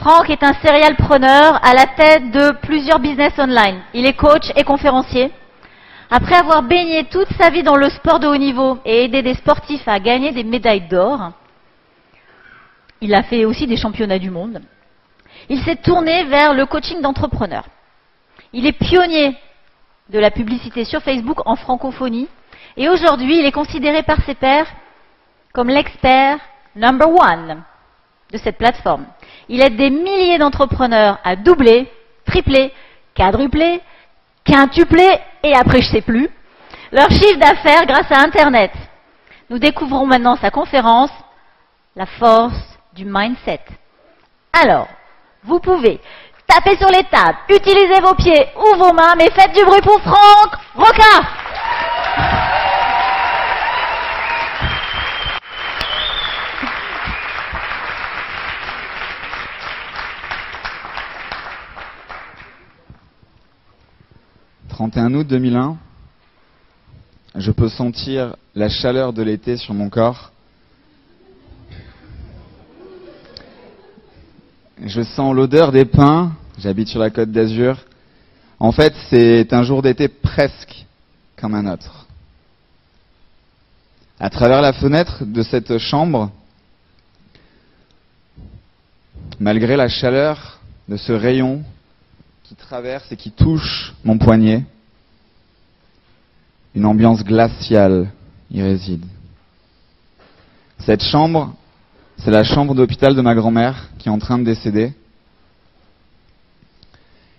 Franck 0.00 0.30
est 0.30 0.42
un 0.42 0.54
serial 0.54 0.96
preneur 0.96 1.62
à 1.62 1.74
la 1.74 1.84
tête 1.84 2.30
de 2.30 2.52
plusieurs 2.62 3.00
business 3.00 3.34
online. 3.38 3.82
Il 3.92 4.06
est 4.06 4.14
coach 4.14 4.50
et 4.56 4.64
conférencier. 4.64 5.30
Après 6.10 6.36
avoir 6.36 6.62
baigné 6.62 7.04
toute 7.04 7.28
sa 7.38 7.50
vie 7.50 7.62
dans 7.62 7.76
le 7.76 7.90
sport 7.90 8.18
de 8.18 8.26
haut 8.26 8.38
niveau 8.38 8.78
et 8.86 9.04
aidé 9.04 9.20
des 9.20 9.34
sportifs 9.34 9.86
à 9.86 10.00
gagner 10.00 10.32
des 10.32 10.42
médailles 10.42 10.88
d'or, 10.88 11.32
il 13.02 13.14
a 13.14 13.22
fait 13.24 13.44
aussi 13.44 13.66
des 13.66 13.76
championnats 13.76 14.18
du 14.18 14.30
monde. 14.30 14.62
Il 15.50 15.62
s'est 15.64 15.76
tourné 15.76 16.24
vers 16.24 16.54
le 16.54 16.64
coaching 16.64 17.02
d'entrepreneurs. 17.02 17.66
Il 18.54 18.66
est 18.66 18.72
pionnier 18.72 19.36
de 20.08 20.18
la 20.18 20.30
publicité 20.30 20.84
sur 20.84 21.02
Facebook 21.02 21.42
en 21.44 21.56
francophonie 21.56 22.28
et 22.78 22.88
aujourd'hui 22.88 23.40
il 23.40 23.44
est 23.44 23.52
considéré 23.52 24.02
par 24.02 24.24
ses 24.24 24.34
pairs 24.34 24.66
comme 25.52 25.68
l'expert 25.68 26.38
number 26.74 27.10
one 27.10 27.62
de 28.32 28.38
cette 28.38 28.56
plateforme. 28.56 29.04
Il 29.52 29.60
aide 29.60 29.76
des 29.76 29.90
milliers 29.90 30.38
d'entrepreneurs 30.38 31.18
à 31.24 31.34
doubler, 31.34 31.90
tripler, 32.24 32.72
quadrupler, 33.16 33.80
quintupler 34.44 35.18
et 35.42 35.54
après 35.54 35.82
je 35.82 35.90
sais 35.90 36.02
plus 36.02 36.30
leur 36.92 37.10
chiffre 37.10 37.38
d'affaires 37.38 37.84
grâce 37.84 38.10
à 38.10 38.22
Internet. 38.22 38.70
Nous 39.48 39.58
découvrons 39.58 40.06
maintenant 40.06 40.36
sa 40.36 40.52
conférence, 40.52 41.10
la 41.96 42.06
force 42.06 42.78
du 42.94 43.04
mindset. 43.04 43.60
Alors, 44.52 44.86
vous 45.42 45.58
pouvez 45.58 46.00
taper 46.46 46.76
sur 46.76 46.88
les 46.88 47.04
tables, 47.04 47.38
utiliser 47.48 48.00
vos 48.00 48.14
pieds 48.14 48.46
ou 48.56 48.76
vos 48.76 48.92
mains, 48.92 49.14
mais 49.16 49.30
faites 49.30 49.52
du 49.52 49.64
bruit 49.64 49.80
pour 49.80 50.00
Franck 50.00 50.54
Roca 50.76 51.39
31 64.90 65.14
août 65.14 65.26
2001, 65.28 65.76
je 67.36 67.52
peux 67.52 67.68
sentir 67.68 68.34
la 68.56 68.68
chaleur 68.68 69.12
de 69.12 69.22
l'été 69.22 69.56
sur 69.56 69.72
mon 69.72 69.88
corps. 69.88 70.32
Je 74.84 75.02
sens 75.02 75.32
l'odeur 75.32 75.70
des 75.70 75.84
pins. 75.84 76.32
J'habite 76.58 76.88
sur 76.88 76.98
la 76.98 77.10
côte 77.10 77.30
d'Azur. 77.30 77.78
En 78.58 78.72
fait, 78.72 78.92
c'est 79.10 79.52
un 79.52 79.62
jour 79.62 79.80
d'été 79.80 80.08
presque 80.08 80.84
comme 81.36 81.54
un 81.54 81.72
autre. 81.72 82.06
À 84.18 84.28
travers 84.28 84.60
la 84.60 84.72
fenêtre 84.72 85.24
de 85.24 85.42
cette 85.42 85.78
chambre, 85.78 86.32
malgré 89.38 89.76
la 89.76 89.88
chaleur 89.88 90.58
de 90.88 90.96
ce 90.96 91.12
rayon 91.12 91.62
qui 92.42 92.56
traverse 92.56 93.12
et 93.12 93.16
qui 93.16 93.30
touche 93.30 93.94
mon 94.02 94.18
poignet. 94.18 94.64
Une 96.74 96.86
ambiance 96.86 97.24
glaciale 97.24 98.10
y 98.50 98.62
réside. 98.62 99.04
Cette 100.78 101.02
chambre, 101.02 101.54
c'est 102.18 102.30
la 102.30 102.44
chambre 102.44 102.74
d'hôpital 102.74 103.14
de 103.14 103.20
ma 103.20 103.34
grand-mère 103.34 103.88
qui 103.98 104.08
est 104.08 104.12
en 104.12 104.18
train 104.18 104.38
de 104.38 104.44
décéder. 104.44 104.92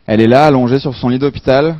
Elle 0.06 0.20
est 0.20 0.28
là, 0.28 0.46
allongée 0.46 0.80
sur 0.80 0.96
son 0.96 1.10
lit 1.10 1.20
d'hôpital. 1.20 1.78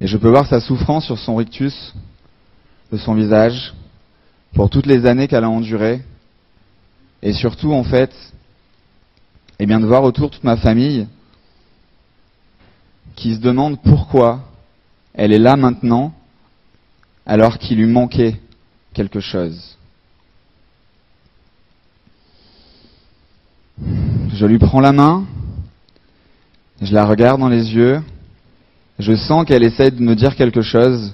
Et 0.00 0.06
je 0.06 0.16
peux 0.16 0.28
voir 0.28 0.46
sa 0.46 0.60
souffrance 0.60 1.06
sur 1.06 1.18
son 1.18 1.36
rictus 1.36 1.92
de 2.92 2.96
son 2.98 3.14
visage 3.14 3.74
pour 4.54 4.70
toutes 4.70 4.86
les 4.86 5.06
années 5.06 5.26
qu'elle 5.26 5.44
a 5.44 5.50
endurées 5.50 6.02
et 7.20 7.32
surtout, 7.32 7.72
en 7.72 7.82
fait, 7.82 8.12
eh 9.58 9.66
bien, 9.66 9.80
de 9.80 9.86
voir 9.86 10.04
autour 10.04 10.30
toute 10.30 10.44
ma 10.44 10.56
famille 10.56 11.08
qui 13.18 13.34
se 13.34 13.40
demande 13.40 13.80
pourquoi 13.82 14.44
elle 15.12 15.32
est 15.32 15.40
là 15.40 15.56
maintenant 15.56 16.14
alors 17.26 17.58
qu'il 17.58 17.78
lui 17.78 17.86
manquait 17.86 18.40
quelque 18.94 19.18
chose. 19.18 19.76
Je 23.80 24.46
lui 24.46 24.58
prends 24.58 24.80
la 24.80 24.92
main, 24.92 25.26
je 26.80 26.94
la 26.94 27.06
regarde 27.06 27.40
dans 27.40 27.48
les 27.48 27.74
yeux, 27.74 28.00
je 29.00 29.16
sens 29.16 29.44
qu'elle 29.44 29.64
essaie 29.64 29.90
de 29.90 30.00
me 30.00 30.14
dire 30.14 30.36
quelque 30.36 30.62
chose, 30.62 31.12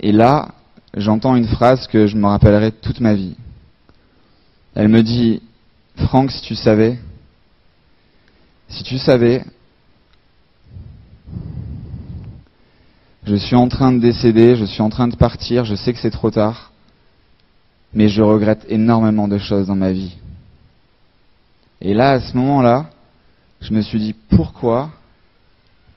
et 0.00 0.12
là, 0.12 0.50
j'entends 0.94 1.34
une 1.34 1.48
phrase 1.48 1.86
que 1.86 2.06
je 2.06 2.16
me 2.16 2.26
rappellerai 2.26 2.72
toute 2.72 3.00
ma 3.00 3.14
vie. 3.14 3.36
Elle 4.74 4.88
me 4.88 5.02
dit, 5.02 5.40
Franck, 5.96 6.30
si 6.30 6.42
tu 6.42 6.54
savais, 6.54 6.98
si 8.68 8.82
tu 8.82 8.98
savais, 8.98 9.42
je 13.26 13.34
suis 13.34 13.56
en 13.56 13.68
train 13.68 13.92
de 13.92 13.98
décéder, 13.98 14.54
je 14.54 14.64
suis 14.64 14.82
en 14.82 14.88
train 14.88 15.08
de 15.08 15.16
partir, 15.16 15.64
je 15.64 15.74
sais 15.74 15.92
que 15.92 15.98
c'est 15.98 16.10
trop 16.10 16.30
tard, 16.30 16.70
mais 17.92 18.08
je 18.08 18.22
regrette 18.22 18.64
énormément 18.68 19.26
de 19.26 19.36
choses 19.36 19.66
dans 19.66 19.74
ma 19.74 19.90
vie. 19.90 20.14
Et 21.80 21.92
là, 21.92 22.12
à 22.12 22.20
ce 22.20 22.36
moment-là, 22.36 22.86
je 23.60 23.72
me 23.72 23.80
suis 23.80 23.98
dit, 23.98 24.14
pourquoi, 24.30 24.90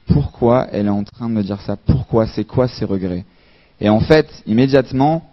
pourquoi 0.07 0.67
elle 0.71 0.87
est 0.87 0.89
en 0.89 1.03
train 1.03 1.29
de 1.29 1.35
me 1.35 1.43
dire 1.43 1.61
ça? 1.61 1.75
Pourquoi? 1.75 2.25
C'est 2.25 2.45
quoi 2.45 2.67
ces 2.67 2.83
regrets? 2.83 3.25
Et 3.79 3.89
en 3.89 3.99
fait, 3.99 4.27
immédiatement, 4.47 5.23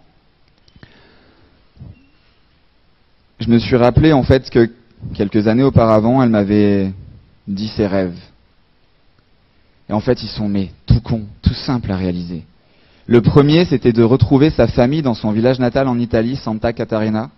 je 3.39 3.49
me 3.49 3.57
suis 3.57 3.75
rappelé 3.75 4.13
en 4.13 4.23
fait 4.23 4.49
que 4.51 4.69
quelques 5.15 5.47
années 5.47 5.63
auparavant, 5.63 6.21
elle 6.21 6.29
m'avait 6.29 6.91
dit 7.47 7.69
ses 7.69 7.87
rêves. 7.87 8.19
Et 9.89 9.93
en 9.93 9.99
fait, 9.99 10.21
ils 10.23 10.29
sont 10.29 10.49
mais 10.49 10.71
tout 10.85 11.01
cons, 11.01 11.25
tout 11.41 11.53
simples 11.53 11.91
à 11.91 11.95
réaliser. 11.95 12.43
Le 13.05 13.21
premier, 13.21 13.63
c'était 13.65 13.93
de 13.93 14.03
retrouver 14.03 14.49
sa 14.49 14.67
famille 14.67 15.01
dans 15.01 15.13
son 15.13 15.31
village 15.31 15.59
natal 15.59 15.87
en 15.87 15.97
Italie, 15.97 16.35
Santa 16.35 16.73
Catarina. 16.73 17.29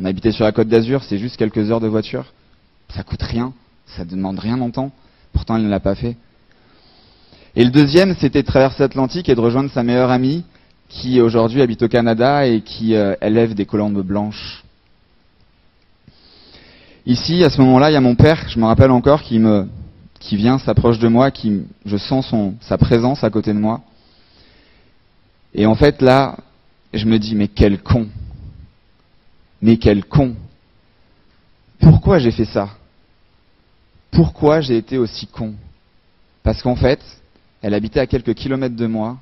On 0.00 0.04
habitait 0.06 0.32
sur 0.32 0.44
la 0.44 0.52
côte 0.52 0.68
d'Azur, 0.68 1.02
c'est 1.02 1.18
juste 1.18 1.36
quelques 1.36 1.70
heures 1.70 1.80
de 1.80 1.88
voiture. 1.88 2.24
Ça 2.94 3.02
coûte 3.02 3.22
rien, 3.22 3.52
ça 3.86 4.06
demande 4.06 4.38
rien 4.38 4.58
en 4.60 4.70
temps. 4.70 4.92
Pourtant, 5.32 5.56
elle 5.56 5.64
ne 5.64 5.68
l'a 5.68 5.80
pas 5.80 5.94
fait. 5.94 6.16
Et 7.54 7.64
le 7.64 7.70
deuxième, 7.70 8.14
c'était 8.14 8.42
de 8.42 8.46
traverser 8.46 8.82
l'Atlantique 8.82 9.28
et 9.28 9.34
de 9.34 9.40
rejoindre 9.40 9.70
sa 9.70 9.82
meilleure 9.82 10.10
amie, 10.10 10.44
qui 10.88 11.20
aujourd'hui 11.20 11.60
habite 11.60 11.82
au 11.82 11.88
Canada 11.88 12.46
et 12.46 12.62
qui 12.62 12.94
euh, 12.94 13.14
élève 13.20 13.52
des 13.54 13.66
colombes 13.66 14.00
blanches. 14.00 14.64
Ici, 17.04 17.44
à 17.44 17.50
ce 17.50 17.60
moment-là, 17.60 17.90
il 17.90 17.94
y 17.94 17.96
a 17.96 18.00
mon 18.00 18.14
père, 18.14 18.48
je 18.48 18.58
me 18.58 18.64
rappelle 18.64 18.90
encore, 18.90 19.22
qui 19.22 19.38
me, 19.38 19.66
qui 20.20 20.36
vient, 20.36 20.58
s'approche 20.58 20.98
de 20.98 21.08
moi, 21.08 21.30
qui, 21.30 21.62
je 21.86 21.96
sens 21.96 22.28
son, 22.28 22.54
sa 22.60 22.78
présence 22.78 23.24
à 23.24 23.30
côté 23.30 23.52
de 23.52 23.58
moi. 23.58 23.82
Et 25.54 25.66
en 25.66 25.74
fait, 25.74 26.02
là, 26.02 26.36
je 26.92 27.06
me 27.06 27.18
dis, 27.18 27.34
mais 27.34 27.48
quel 27.48 27.82
con. 27.82 28.08
Mais 29.62 29.76
quel 29.76 30.04
con. 30.04 30.34
Pourquoi 31.80 32.18
j'ai 32.18 32.30
fait 32.30 32.44
ça? 32.44 32.70
Pourquoi 34.10 34.60
j'ai 34.60 34.76
été 34.76 34.98
aussi 34.98 35.26
con? 35.26 35.54
Parce 36.42 36.62
qu'en 36.62 36.76
fait, 36.76 37.00
elle 37.62 37.74
habitait 37.74 38.00
à 38.00 38.06
quelques 38.06 38.34
kilomètres 38.34 38.76
de 38.76 38.86
moi 38.86 39.18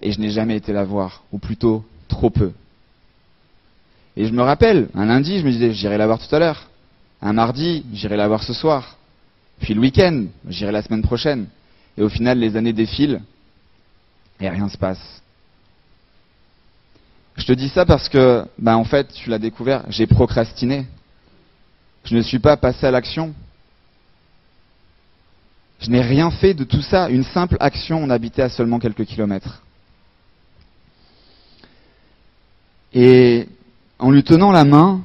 et 0.00 0.12
je 0.12 0.20
n'ai 0.20 0.30
jamais 0.30 0.56
été 0.56 0.72
la 0.72 0.84
voir, 0.84 1.22
ou 1.32 1.38
plutôt 1.38 1.84
trop 2.08 2.30
peu. 2.30 2.52
Et 4.16 4.26
je 4.26 4.32
me 4.32 4.42
rappelle, 4.42 4.88
un 4.94 5.06
lundi, 5.06 5.38
je 5.38 5.44
me 5.44 5.50
disais, 5.50 5.72
j'irai 5.72 5.98
la 5.98 6.06
voir 6.06 6.18
tout 6.18 6.34
à 6.34 6.38
l'heure. 6.38 6.68
Un 7.20 7.32
mardi, 7.32 7.84
j'irai 7.92 8.16
la 8.16 8.28
voir 8.28 8.42
ce 8.42 8.52
soir. 8.52 8.96
Puis 9.60 9.74
le 9.74 9.80
week-end, 9.80 10.26
j'irai 10.48 10.72
la 10.72 10.82
semaine 10.82 11.02
prochaine. 11.02 11.46
Et 11.96 12.02
au 12.02 12.08
final, 12.08 12.38
les 12.38 12.56
années 12.56 12.72
défilent 12.72 13.22
et 14.40 14.48
rien 14.48 14.68
se 14.68 14.76
passe. 14.76 15.22
Je 17.36 17.44
te 17.44 17.52
dis 17.52 17.68
ça 17.68 17.84
parce 17.84 18.08
que, 18.08 18.44
ben 18.58 18.76
en 18.76 18.84
fait, 18.84 19.12
tu 19.12 19.30
l'as 19.30 19.38
découvert, 19.38 19.84
j'ai 19.88 20.06
procrastiné. 20.06 20.86
Je 22.04 22.14
ne 22.14 22.22
suis 22.22 22.38
pas 22.38 22.56
passé 22.56 22.86
à 22.86 22.90
l'action. 22.90 23.34
Je 25.80 25.90
n'ai 25.90 26.00
rien 26.00 26.30
fait 26.30 26.54
de 26.54 26.64
tout 26.64 26.82
ça. 26.82 27.10
Une 27.10 27.24
simple 27.24 27.56
action, 27.60 28.02
on 28.02 28.10
habitait 28.10 28.42
à 28.42 28.48
seulement 28.48 28.78
quelques 28.78 29.04
kilomètres. 29.04 29.62
Et 32.92 33.48
en 33.98 34.10
lui 34.10 34.22
tenant 34.22 34.52
la 34.52 34.64
main, 34.64 35.02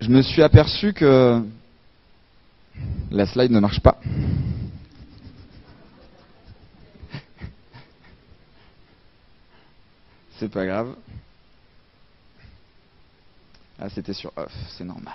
je 0.00 0.08
me 0.08 0.22
suis 0.22 0.42
aperçu 0.42 0.92
que 0.92 1.42
la 3.10 3.26
slide 3.26 3.50
ne 3.50 3.60
marche 3.60 3.80
pas. 3.80 3.98
C'est 10.38 10.50
pas 10.50 10.64
grave. 10.64 10.94
Ah, 13.78 13.88
c'était 13.88 14.12
sur 14.12 14.32
off, 14.36 14.52
c'est 14.76 14.84
normal. 14.84 15.14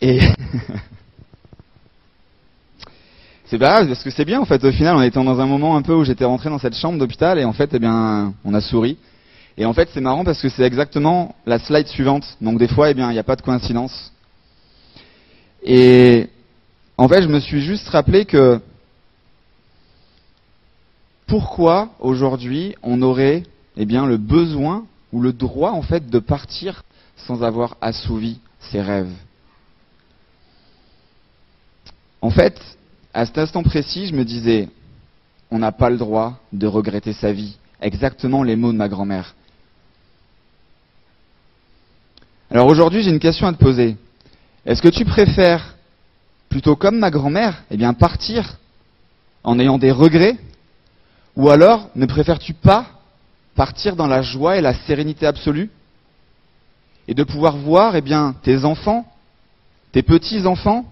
Et 0.00 0.20
c'est 3.46 3.58
pas 3.58 3.86
parce 3.86 4.02
que 4.02 4.10
c'est 4.10 4.24
bien 4.24 4.40
en 4.40 4.44
fait. 4.44 4.62
Au 4.64 4.72
final, 4.72 4.96
on 4.96 5.02
était 5.02 5.22
dans 5.22 5.40
un 5.40 5.46
moment 5.46 5.76
un 5.76 5.82
peu 5.82 5.94
où 5.94 6.04
j'étais 6.04 6.24
rentré 6.24 6.50
dans 6.50 6.58
cette 6.58 6.74
chambre 6.74 6.98
d'hôpital 6.98 7.38
et 7.38 7.44
en 7.44 7.52
fait, 7.52 7.70
eh 7.72 7.78
bien, 7.78 8.34
on 8.44 8.52
a 8.54 8.60
souri. 8.60 8.98
Et 9.56 9.64
en 9.64 9.72
fait, 9.72 9.88
c'est 9.92 10.00
marrant 10.00 10.24
parce 10.24 10.40
que 10.40 10.48
c'est 10.48 10.62
exactement 10.62 11.34
la 11.46 11.58
slide 11.58 11.86
suivante. 11.86 12.24
Donc 12.40 12.58
des 12.58 12.68
fois, 12.68 12.90
eh 12.90 12.94
bien, 12.94 13.10
il 13.10 13.14
n'y 13.14 13.18
a 13.18 13.24
pas 13.24 13.36
de 13.36 13.42
coïncidence. 13.42 14.12
Et 15.62 16.28
en 16.96 17.08
fait, 17.08 17.22
je 17.22 17.28
me 17.28 17.40
suis 17.40 17.60
juste 17.60 17.88
rappelé 17.88 18.24
que 18.24 18.60
pourquoi 21.26 21.90
aujourd'hui 22.00 22.74
on 22.82 23.00
aurait 23.02 23.44
eh 23.76 23.86
bien, 23.86 24.06
le 24.06 24.18
besoin 24.18 24.84
ou 25.12 25.20
le 25.20 25.32
droit 25.32 25.70
en 25.70 25.82
fait 25.82 26.08
de 26.08 26.18
partir 26.18 26.84
sans 27.16 27.42
avoir 27.42 27.76
assouvi 27.80 28.38
ses 28.60 28.80
rêves. 28.80 29.12
En 32.20 32.30
fait, 32.30 32.60
à 33.14 33.26
cet 33.26 33.38
instant 33.38 33.62
précis, 33.62 34.06
je 34.06 34.14
me 34.14 34.24
disais, 34.24 34.68
on 35.50 35.58
n'a 35.58 35.72
pas 35.72 35.90
le 35.90 35.96
droit 35.96 36.38
de 36.52 36.66
regretter 36.66 37.12
sa 37.12 37.32
vie. 37.32 37.56
Exactement 37.80 38.42
les 38.42 38.56
mots 38.56 38.72
de 38.72 38.76
ma 38.76 38.88
grand-mère. 38.88 39.34
Alors 42.52 42.66
aujourd'hui, 42.66 43.02
j'ai 43.02 43.08
une 43.08 43.18
question 43.18 43.46
à 43.46 43.52
te 43.54 43.58
poser. 43.58 43.96
Est-ce 44.66 44.82
que 44.82 44.88
tu 44.88 45.06
préfères, 45.06 45.74
plutôt 46.50 46.76
comme 46.76 46.98
ma 46.98 47.10
grand-mère, 47.10 47.62
eh 47.70 47.78
bien 47.78 47.94
partir 47.94 48.58
en 49.42 49.58
ayant 49.58 49.78
des 49.78 49.90
regrets 49.90 50.36
Ou 51.34 51.48
alors, 51.48 51.88
ne 51.96 52.04
préfères-tu 52.04 52.52
pas 52.52 52.84
partir 53.54 53.96
dans 53.96 54.06
la 54.06 54.20
joie 54.20 54.58
et 54.58 54.60
la 54.60 54.74
sérénité 54.74 55.24
absolue 55.24 55.70
et 57.08 57.14
de 57.14 57.24
pouvoir 57.24 57.56
voir, 57.56 57.96
eh 57.96 58.02
bien, 58.02 58.34
tes 58.42 58.66
enfants, 58.66 59.10
tes 59.92 60.02
petits-enfants, 60.02 60.84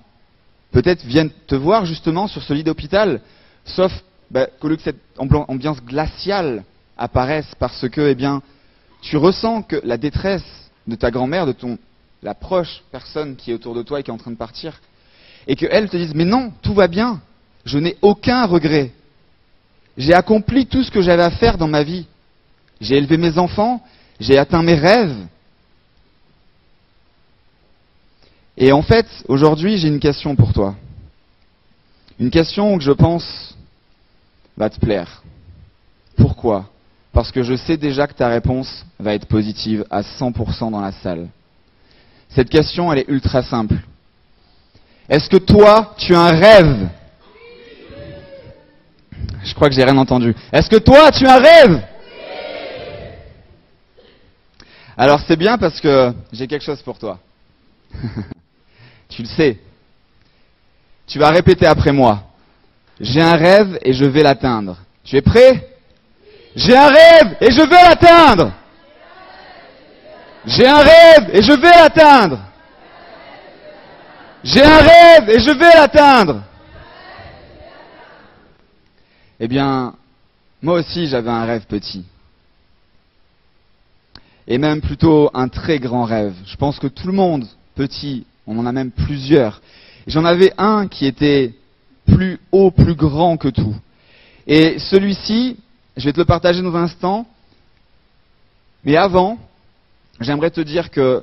peut-être 0.73 1.05
viennent 1.05 1.31
te 1.47 1.57
voir 1.57 1.85
justement 1.85 2.27
sur 2.27 2.43
ce 2.43 2.55
lit 2.55 2.65
d'hôpital, 2.65 3.21
sauf 3.67 3.93
bah, 4.31 4.47
que 4.47 4.79
cette 4.79 5.03
ambiance 5.19 5.85
glaciale 5.85 6.65
apparaisse 6.97 7.55
parce 7.59 7.87
que, 7.91 8.01
eh 8.01 8.15
bien, 8.15 8.41
tu 9.03 9.19
ressens 9.19 9.61
que 9.61 9.79
la 9.85 9.99
détresse 9.99 10.70
de 10.91 10.97
ta 10.97 11.11
grand-mère, 11.11 11.47
de 11.47 11.53
ton, 11.53 11.79
la 12.23 12.35
proche 12.35 12.83
personne 12.93 13.37
qui 13.37 13.51
est 13.51 13.55
autour 13.55 13.75
de 13.75 13.83
toi 13.83 14.01
et 14.01 14.03
qui 14.03 14.11
est 14.11 14.13
en 14.13 14.19
train 14.19 14.31
de 14.31 14.37
partir, 14.37 14.81
et 15.47 15.57
qu'elle 15.57 15.89
te 15.89 15.97
dise, 15.97 16.15
mais 16.15 16.27
non, 16.27 16.53
tout 16.61 16.75
va 16.75 16.87
bien, 16.87 17.23
je 17.65 17.79
n'ai 17.79 17.97
aucun 18.03 18.45
regret. 18.45 18.93
J'ai 19.97 20.15
accompli 20.15 20.67
tout 20.67 20.83
ce 20.83 20.91
que 20.91 21.01
j'avais 21.01 21.23
à 21.23 21.31
faire 21.31 21.57
dans 21.57 21.69
ma 21.69 21.83
vie. 21.83 22.07
J'ai 22.81 22.97
élevé 22.97 23.17
mes 23.17 23.39
enfants, 23.39 23.83
j'ai 24.19 24.39
atteint 24.39 24.63
mes 24.63 24.75
rêves. 24.75 25.17
Et 28.57 28.73
en 28.73 28.83
fait, 28.83 29.07
aujourd'hui, 29.29 29.79
j'ai 29.79 29.89
une 29.89 30.01
question 30.01 30.37
pour 30.37 30.53
toi. 30.53 30.75
Une 32.19 32.31
question 32.31 32.77
que 32.77 32.85
je 32.85 32.93
pense 32.93 33.57
va 34.57 34.69
te 34.69 34.79
plaire. 34.79 35.23
Pourquoi? 36.17 36.69
Parce 37.13 37.33
que 37.33 37.43
je 37.43 37.57
sais 37.57 37.77
déjà 37.77 38.07
que 38.07 38.15
ta 38.15 38.29
réponse 38.29 38.85
va 38.99 39.15
être 39.15 39.27
positive 39.27 39.85
à 39.91 40.03
100% 40.03 40.71
dans 40.71 40.81
la 40.81 40.93
salle. 40.93 41.29
Cette 42.29 42.49
question, 42.49 42.93
elle 42.93 43.01
est 43.01 43.09
ultra 43.09 43.43
simple. 43.43 43.77
Est-ce 45.09 45.29
que 45.29 45.39
toi, 45.39 45.95
tu 45.99 46.15
as 46.15 46.21
un 46.21 46.31
rêve? 46.31 46.89
Je 49.43 49.55
crois 49.55 49.69
que 49.69 49.75
j'ai 49.75 49.85
rien 49.85 49.97
entendu. 49.97 50.35
Est-ce 50.53 50.71
que 50.71 50.77
toi, 50.77 51.11
tu 51.11 51.27
as 51.27 51.35
un 51.35 51.41
rêve? 51.41 51.83
Alors 54.97 55.21
c'est 55.27 55.37
bien 55.37 55.57
parce 55.57 55.81
que 55.81 56.13
j'ai 56.31 56.47
quelque 56.47 56.65
chose 56.65 56.83
pour 56.83 56.99
toi. 56.99 57.19
tu 59.09 59.23
le 59.23 59.29
sais. 59.29 59.59
Tu 61.07 61.19
vas 61.19 61.31
répéter 61.31 61.67
après 61.67 61.91
moi. 61.91 62.23
J'ai 63.01 63.23
un 63.23 63.35
rêve 63.35 63.79
et 63.83 63.95
je 63.95 64.05
vais 64.05 64.23
l'atteindre. 64.23 64.77
Tu 65.03 65.17
es 65.17 65.23
prêt? 65.23 65.70
J'ai 66.57 66.77
un 66.77 66.89
rêve 66.89 67.37
et 67.41 67.51
je 67.51 67.63
vais 67.63 67.83
l'atteindre. 67.89 68.53
J'ai 70.47 70.67
un 70.67 70.79
rêve 70.79 71.31
et 71.33 71.43
je 71.43 71.53
vais 71.53 71.71
l'atteindre. 71.71 72.41
J'ai 74.43 74.63
un 74.63 74.79
rêve 74.79 75.31
et 75.31 75.39
je 75.41 75.51
vais 75.51 75.75
l'atteindre. 75.75 76.43
Eh 79.39 79.49
bien, 79.49 79.95
moi 80.63 80.81
aussi 80.81 81.07
j'avais 81.07 81.31
un 81.31 81.45
rêve 81.45 81.67
petit 81.67 82.05
et 84.51 84.59
même 84.59 84.81
plutôt 84.81 85.31
un 85.33 85.49
très 85.49 85.79
grand 85.79 86.05
rêve. 86.05 86.35
Je 86.45 86.57
pense 86.57 86.81
que 86.81 86.89
tout 86.89 87.07
le 87.07 87.13
monde, 87.13 87.47
petit, 87.77 88.27
on 88.49 88.59
en 88.59 88.67
a 88.67 88.73
même 88.73 88.91
plusieurs. 88.91 89.63
J'en 90.09 90.25
avais 90.25 90.53
un 90.59 90.89
qui 90.89 91.07
était 91.07 91.55
plus 92.05 92.41
haut, 92.51 92.73
plus 92.73 92.97
grand 92.97 93.37
que 93.37 93.47
tout. 93.47 93.77
Et 94.49 94.81
celui-ci, 94.81 95.57
je 95.97 96.05
vais 96.05 96.13
te 96.13 96.19
le 96.19 96.25
partager 96.25 96.63
dans 96.63 96.75
un 96.75 96.85
instant. 96.85 97.27
Mais 98.85 98.97
avant, 98.97 99.39
j'aimerais 100.21 100.51
te 100.51 100.61
dire 100.61 100.91
que 100.91 101.23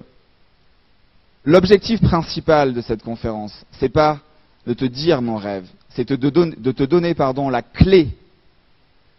l'objectif 1.45 2.01
principal 2.01 2.73
de 2.73 2.81
cette 2.81 3.03
conférence, 3.03 3.53
c'est 3.79 3.89
pas 3.89 4.19
de 4.65 4.73
te 4.73 4.85
dire 4.85 5.21
mon 5.21 5.37
rêve, 5.37 5.65
c'est 5.89 6.11
de, 6.11 6.71
te 6.71 6.83
donner 6.83 7.15
la 7.15 7.61
clé 7.61 8.09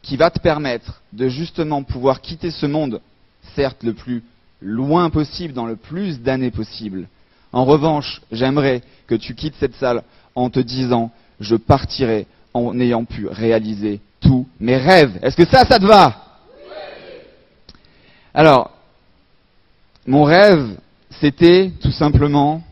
qui 0.03 0.17
va 0.17 0.31
te 0.31 0.39
permettre 0.39 1.01
de 1.13 1.29
justement 1.29 1.83
pouvoir 1.83 2.21
quitter 2.21 2.51
ce 2.51 2.67
monde 2.67 3.01
certes 3.57 3.83
le 3.83 3.95
plus 3.95 4.23
loin 4.61 5.11
possible, 5.11 5.55
dans 5.55 5.67
le 5.67 5.77
plus 5.77 6.21
d'années 6.21 6.51
possible. 6.51 7.09
En 7.53 7.65
revanche, 7.65 8.21
j'aimerais 8.31 8.83
que 9.07 9.15
tu 9.15 9.35
quittes 9.35 9.55
cette 9.59 9.75
salle 9.77 10.03
en 10.35 10.51
te 10.51 10.61
disant, 10.61 11.11
je 11.41 11.57
partirai 11.57 12.27
en 12.55 12.79
ayant 12.79 13.05
pu 13.05 13.27
réaliser 13.27 14.01
mes 14.61 14.77
rêves. 14.77 15.19
Est-ce 15.23 15.37
que 15.37 15.47
ça, 15.47 15.65
ça 15.65 15.79
te 15.79 15.85
va? 15.85 16.15
Alors, 18.35 18.71
mon 20.07 20.25
rêve, 20.25 20.77
c'était 21.21 21.73
tout 21.81 21.91
simplement 21.91 22.63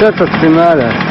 Ça 0.00 0.10
Ça, 0.16 0.26
fait 0.40 0.48
mal. 0.48 1.09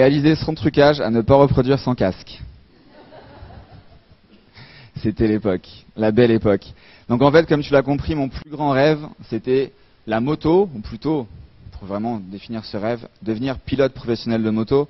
Réaliser 0.00 0.34
son 0.34 0.54
trucage 0.54 0.98
à 1.02 1.10
ne 1.10 1.20
pas 1.20 1.34
reproduire 1.34 1.78
sans 1.78 1.94
casque. 1.94 2.40
C'était 5.02 5.28
l'époque, 5.28 5.68
la 5.94 6.10
belle 6.10 6.30
époque. 6.30 6.64
Donc 7.10 7.20
en 7.20 7.30
fait, 7.30 7.46
comme 7.46 7.60
tu 7.60 7.70
l'as 7.74 7.82
compris, 7.82 8.14
mon 8.14 8.30
plus 8.30 8.48
grand 8.48 8.70
rêve, 8.70 9.06
c'était 9.28 9.74
la 10.06 10.20
moto, 10.20 10.70
ou 10.74 10.80
plutôt, 10.80 11.28
pour 11.72 11.86
vraiment 11.86 12.18
définir 12.18 12.64
ce 12.64 12.78
rêve, 12.78 13.06
devenir 13.20 13.58
pilote 13.58 13.92
professionnel 13.92 14.42
de 14.42 14.48
moto 14.48 14.88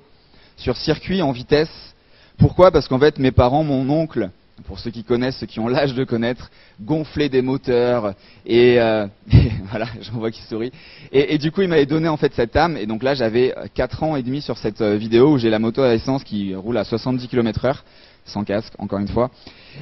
sur 0.55 0.77
circuit 0.77 1.21
en 1.21 1.33
vitesse. 1.33 1.93
Pourquoi? 2.37 2.71
Parce 2.71 2.87
qu'en 2.87 2.99
fait, 2.99 3.19
mes 3.19 3.31
parents, 3.31 3.65
mon 3.65 3.89
oncle, 3.89 4.29
pour 4.65 4.79
ceux 4.79 4.91
qui 4.91 5.03
connaissent, 5.03 5.37
ceux 5.37 5.45
qui 5.45 5.59
ont 5.59 5.67
l'âge 5.67 5.93
de 5.93 6.03
connaître, 6.03 6.49
gonflaient 6.81 7.29
des 7.29 7.41
moteurs 7.41 8.13
et, 8.45 8.79
euh, 8.79 9.07
voilà, 9.69 9.87
j'en 10.01 10.13
vois 10.13 10.31
qui 10.31 10.41
sourit. 10.43 10.71
Et, 11.11 11.33
et, 11.33 11.37
du 11.37 11.51
coup, 11.51 11.61
il 11.61 11.67
m'avait 11.67 11.85
donné 11.85 12.07
en 12.07 12.17
fait 12.17 12.33
cette 12.33 12.55
âme. 12.55 12.77
Et 12.77 12.85
donc 12.85 13.03
là, 13.03 13.13
j'avais 13.13 13.53
4 13.73 14.03
ans 14.03 14.15
et 14.15 14.23
demi 14.23 14.41
sur 14.41 14.57
cette 14.57 14.81
euh, 14.81 14.95
vidéo 14.95 15.33
où 15.33 15.37
j'ai 15.37 15.49
la 15.49 15.59
moto 15.59 15.81
à 15.81 15.93
essence 15.93 16.23
qui 16.23 16.55
roule 16.55 16.77
à 16.77 16.83
70 16.83 17.27
km/h 17.27 17.83
sans 18.25 18.43
casque, 18.43 18.73
encore 18.77 18.99
une 18.99 19.07
fois. 19.07 19.31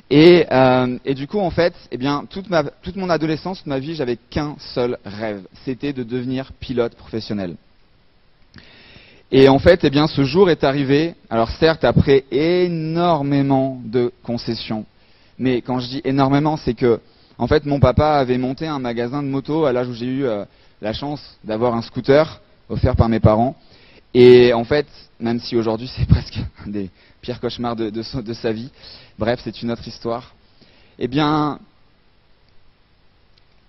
Et, 0.09 0.45
euh, 0.51 0.98
et 1.05 1.13
du 1.13 1.27
coup, 1.27 1.39
en 1.39 1.50
fait, 1.51 1.74
eh 1.91 1.98
bien, 1.98 2.25
toute, 2.29 2.50
ma, 2.50 2.63
toute 2.63 2.95
mon 2.95 3.09
adolescence, 3.09 3.59
toute 3.59 3.67
ma 3.67 3.79
vie, 3.79 3.95
j'avais 3.95 4.17
qu'un 4.29 4.55
seul 4.59 4.98
rêve, 5.05 5.41
c'était 5.65 5.93
de 5.93 6.03
devenir 6.03 6.51
pilote 6.59 6.95
professionnel. 6.95 7.55
Et 9.31 9.48
en 9.48 9.59
fait, 9.59 9.83
eh 9.83 9.89
bien, 9.89 10.07
ce 10.07 10.24
jour 10.24 10.50
est 10.50 10.63
arrivé. 10.63 11.15
Alors 11.29 11.50
certes, 11.51 11.83
après 11.83 12.25
énormément 12.31 13.79
de 13.86 14.12
concessions, 14.24 14.86
mais 15.38 15.62
quand 15.62 15.79
je 15.79 15.88
dis 15.88 16.01
énormément, 16.03 16.57
c'est 16.57 16.74
que, 16.74 17.00
en 17.38 17.48
fait, 17.48 17.65
mon 17.65 17.79
papa 17.79 18.15
avait 18.15 18.38
monté 18.38 18.67
un 18.67 18.79
magasin 18.79 19.21
de 19.21 19.27
moto 19.27 19.65
à 19.65 19.71
l'âge 19.71 19.88
où 19.88 19.93
j'ai 19.93 20.05
eu 20.05 20.25
euh, 20.25 20.45
la 20.81 20.93
chance 20.93 21.21
d'avoir 21.43 21.75
un 21.75 21.81
scooter 21.81 22.41
offert 22.69 22.95
par 22.95 23.07
mes 23.07 23.19
parents. 23.19 23.55
Et 24.13 24.51
en 24.53 24.63
fait, 24.63 24.88
même 25.19 25.39
si 25.39 25.55
aujourd'hui 25.55 25.89
c'est 25.98 26.07
presque 26.07 26.39
un 26.65 26.69
des 26.69 26.89
pires 27.21 27.39
cauchemars 27.39 27.75
de, 27.75 27.89
de, 27.89 28.33
sa 28.33 28.51
vie, 28.51 28.71
bref, 29.17 29.39
c'est 29.43 29.62
une 29.62 29.71
autre 29.71 29.88
histoire, 29.88 30.33
eh 30.98 31.07
bien, 31.07 31.59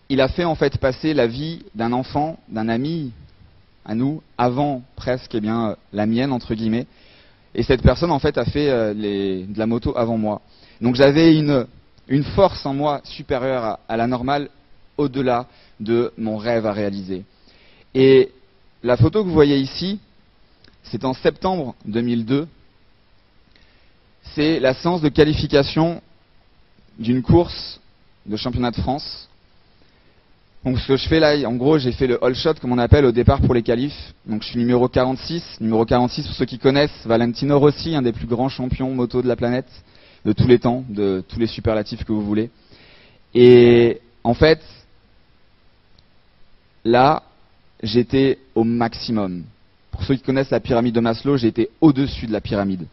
il 0.08 0.20
a 0.20 0.28
fait 0.28 0.44
en 0.44 0.54
fait 0.54 0.78
passer 0.78 1.14
la 1.14 1.26
vie 1.26 1.62
d'un 1.74 1.92
enfant, 1.92 2.38
d'un 2.48 2.68
ami, 2.68 3.12
à 3.84 3.94
nous, 3.94 4.22
avant 4.38 4.82
presque 4.96 5.34
eh 5.34 5.40
bien, 5.40 5.76
la 5.92 6.06
mienne, 6.06 6.32
entre 6.32 6.54
guillemets. 6.54 6.86
Et 7.54 7.62
cette 7.62 7.82
personne, 7.82 8.10
en 8.10 8.18
fait, 8.18 8.38
a 8.38 8.44
fait 8.44 8.70
euh, 8.70 8.94
de 8.94 9.58
la 9.58 9.66
moto 9.66 9.96
avant 9.96 10.16
moi. 10.16 10.40
Donc 10.80 10.94
j'avais 10.94 11.36
une, 11.36 11.66
une 12.08 12.24
force 12.24 12.64
en 12.64 12.74
moi 12.74 13.00
supérieure 13.04 13.64
à, 13.64 13.80
à 13.88 13.96
la 13.96 14.06
normale, 14.06 14.48
au-delà 14.96 15.46
de 15.80 16.12
mon 16.18 16.36
rêve 16.36 16.66
à 16.66 16.72
réaliser. 16.72 17.24
Et 17.94 18.30
la 18.82 18.96
photo 18.96 19.22
que 19.22 19.28
vous 19.28 19.34
voyez 19.34 19.58
ici, 19.58 19.98
c'est 20.84 21.04
en 21.04 21.14
septembre 21.14 21.74
2002. 21.86 22.46
C'est 24.34 24.60
la 24.60 24.74
séance 24.74 25.00
de 25.00 25.08
qualification 25.08 26.02
d'une 26.98 27.22
course 27.22 27.80
de 28.26 28.36
championnat 28.36 28.70
de 28.70 28.76
France. 28.76 29.28
Donc 30.64 30.78
ce 30.78 30.88
que 30.88 30.96
je 30.96 31.08
fais 31.08 31.20
là, 31.20 31.36
en 31.48 31.54
gros, 31.54 31.78
j'ai 31.78 31.92
fait 31.92 32.06
le 32.06 32.22
all 32.22 32.34
shot 32.34 32.54
comme 32.60 32.72
on 32.72 32.78
appelle 32.78 33.06
au 33.06 33.12
départ 33.12 33.40
pour 33.40 33.54
les 33.54 33.62
qualifs. 33.62 34.14
Donc 34.26 34.42
je 34.42 34.48
suis 34.48 34.58
numéro 34.58 34.88
46. 34.88 35.58
Numéro 35.60 35.86
46 35.86 36.26
pour 36.26 36.36
ceux 36.36 36.44
qui 36.44 36.58
connaissent, 36.58 37.06
Valentino 37.06 37.58
Rossi, 37.58 37.94
un 37.94 38.02
des 38.02 38.12
plus 38.12 38.26
grands 38.26 38.50
champions 38.50 38.94
moto 38.94 39.22
de 39.22 39.28
la 39.28 39.36
planète, 39.36 39.70
de 40.26 40.32
tous 40.32 40.46
les 40.46 40.58
temps, 40.58 40.84
de 40.88 41.24
tous 41.26 41.38
les 41.38 41.46
superlatifs 41.46 42.04
que 42.04 42.12
vous 42.12 42.24
voulez. 42.24 42.50
Et 43.34 44.00
en 44.22 44.34
fait, 44.34 44.60
là, 46.84 47.22
j'étais 47.82 48.38
au 48.54 48.64
maximum. 48.64 49.44
Pour 49.90 50.04
ceux 50.04 50.16
qui 50.16 50.22
connaissent 50.22 50.50
la 50.50 50.60
pyramide 50.60 50.94
de 50.94 51.00
Maslow, 51.00 51.38
j'étais 51.38 51.70
au-dessus 51.80 52.26
de 52.26 52.32
la 52.32 52.42
pyramide. 52.42 52.86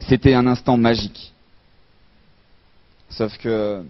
C'était 0.00 0.34
un 0.34 0.46
instant 0.48 0.76
magique. 0.76 1.32
Sauf 3.10 3.36
que 3.38 3.84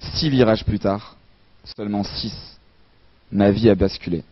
six 0.00 0.28
virages 0.28 0.64
plus 0.64 0.80
tard, 0.80 1.16
seulement 1.74 2.04
six, 2.04 2.32
ma 3.32 3.50
vie 3.50 3.68
a 3.68 3.74
basculé. 3.74 4.22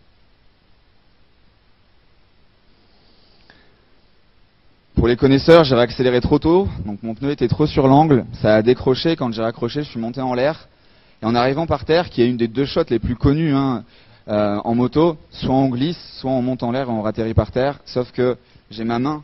Pour 4.94 5.08
les 5.08 5.16
connaisseurs, 5.16 5.64
j'ai 5.64 5.74
réaccéléré 5.74 6.20
trop 6.20 6.38
tôt, 6.38 6.68
donc 6.86 7.02
mon 7.02 7.14
pneu 7.14 7.30
était 7.30 7.48
trop 7.48 7.66
sur 7.66 7.88
l'angle, 7.88 8.24
ça 8.40 8.54
a 8.54 8.62
décroché, 8.62 9.16
quand 9.16 9.32
j'ai 9.32 9.42
raccroché, 9.42 9.82
je 9.82 9.90
suis 9.90 10.00
monté 10.00 10.20
en 10.20 10.34
l'air, 10.34 10.68
et 11.22 11.26
en 11.26 11.34
arrivant 11.34 11.66
par 11.66 11.84
terre, 11.84 12.08
qui 12.08 12.22
est 12.22 12.28
une 12.28 12.36
des 12.36 12.48
deux 12.48 12.64
shots 12.64 12.84
les 12.88 13.00
plus 13.00 13.16
connues 13.16 13.54
hein, 13.54 13.84
euh, 14.28 14.60
en 14.64 14.74
moto, 14.74 15.16
soit 15.30 15.54
on 15.54 15.68
glisse, 15.68 15.98
soit 16.20 16.30
on 16.30 16.40
monte 16.40 16.62
en 16.62 16.70
l'air 16.70 16.88
et 16.88 16.92
on 16.92 17.04
atterrit 17.04 17.34
par 17.34 17.50
terre, 17.50 17.80
sauf 17.84 18.12
que 18.12 18.36
j'ai 18.70 18.84
ma 18.84 18.98
main 18.98 19.22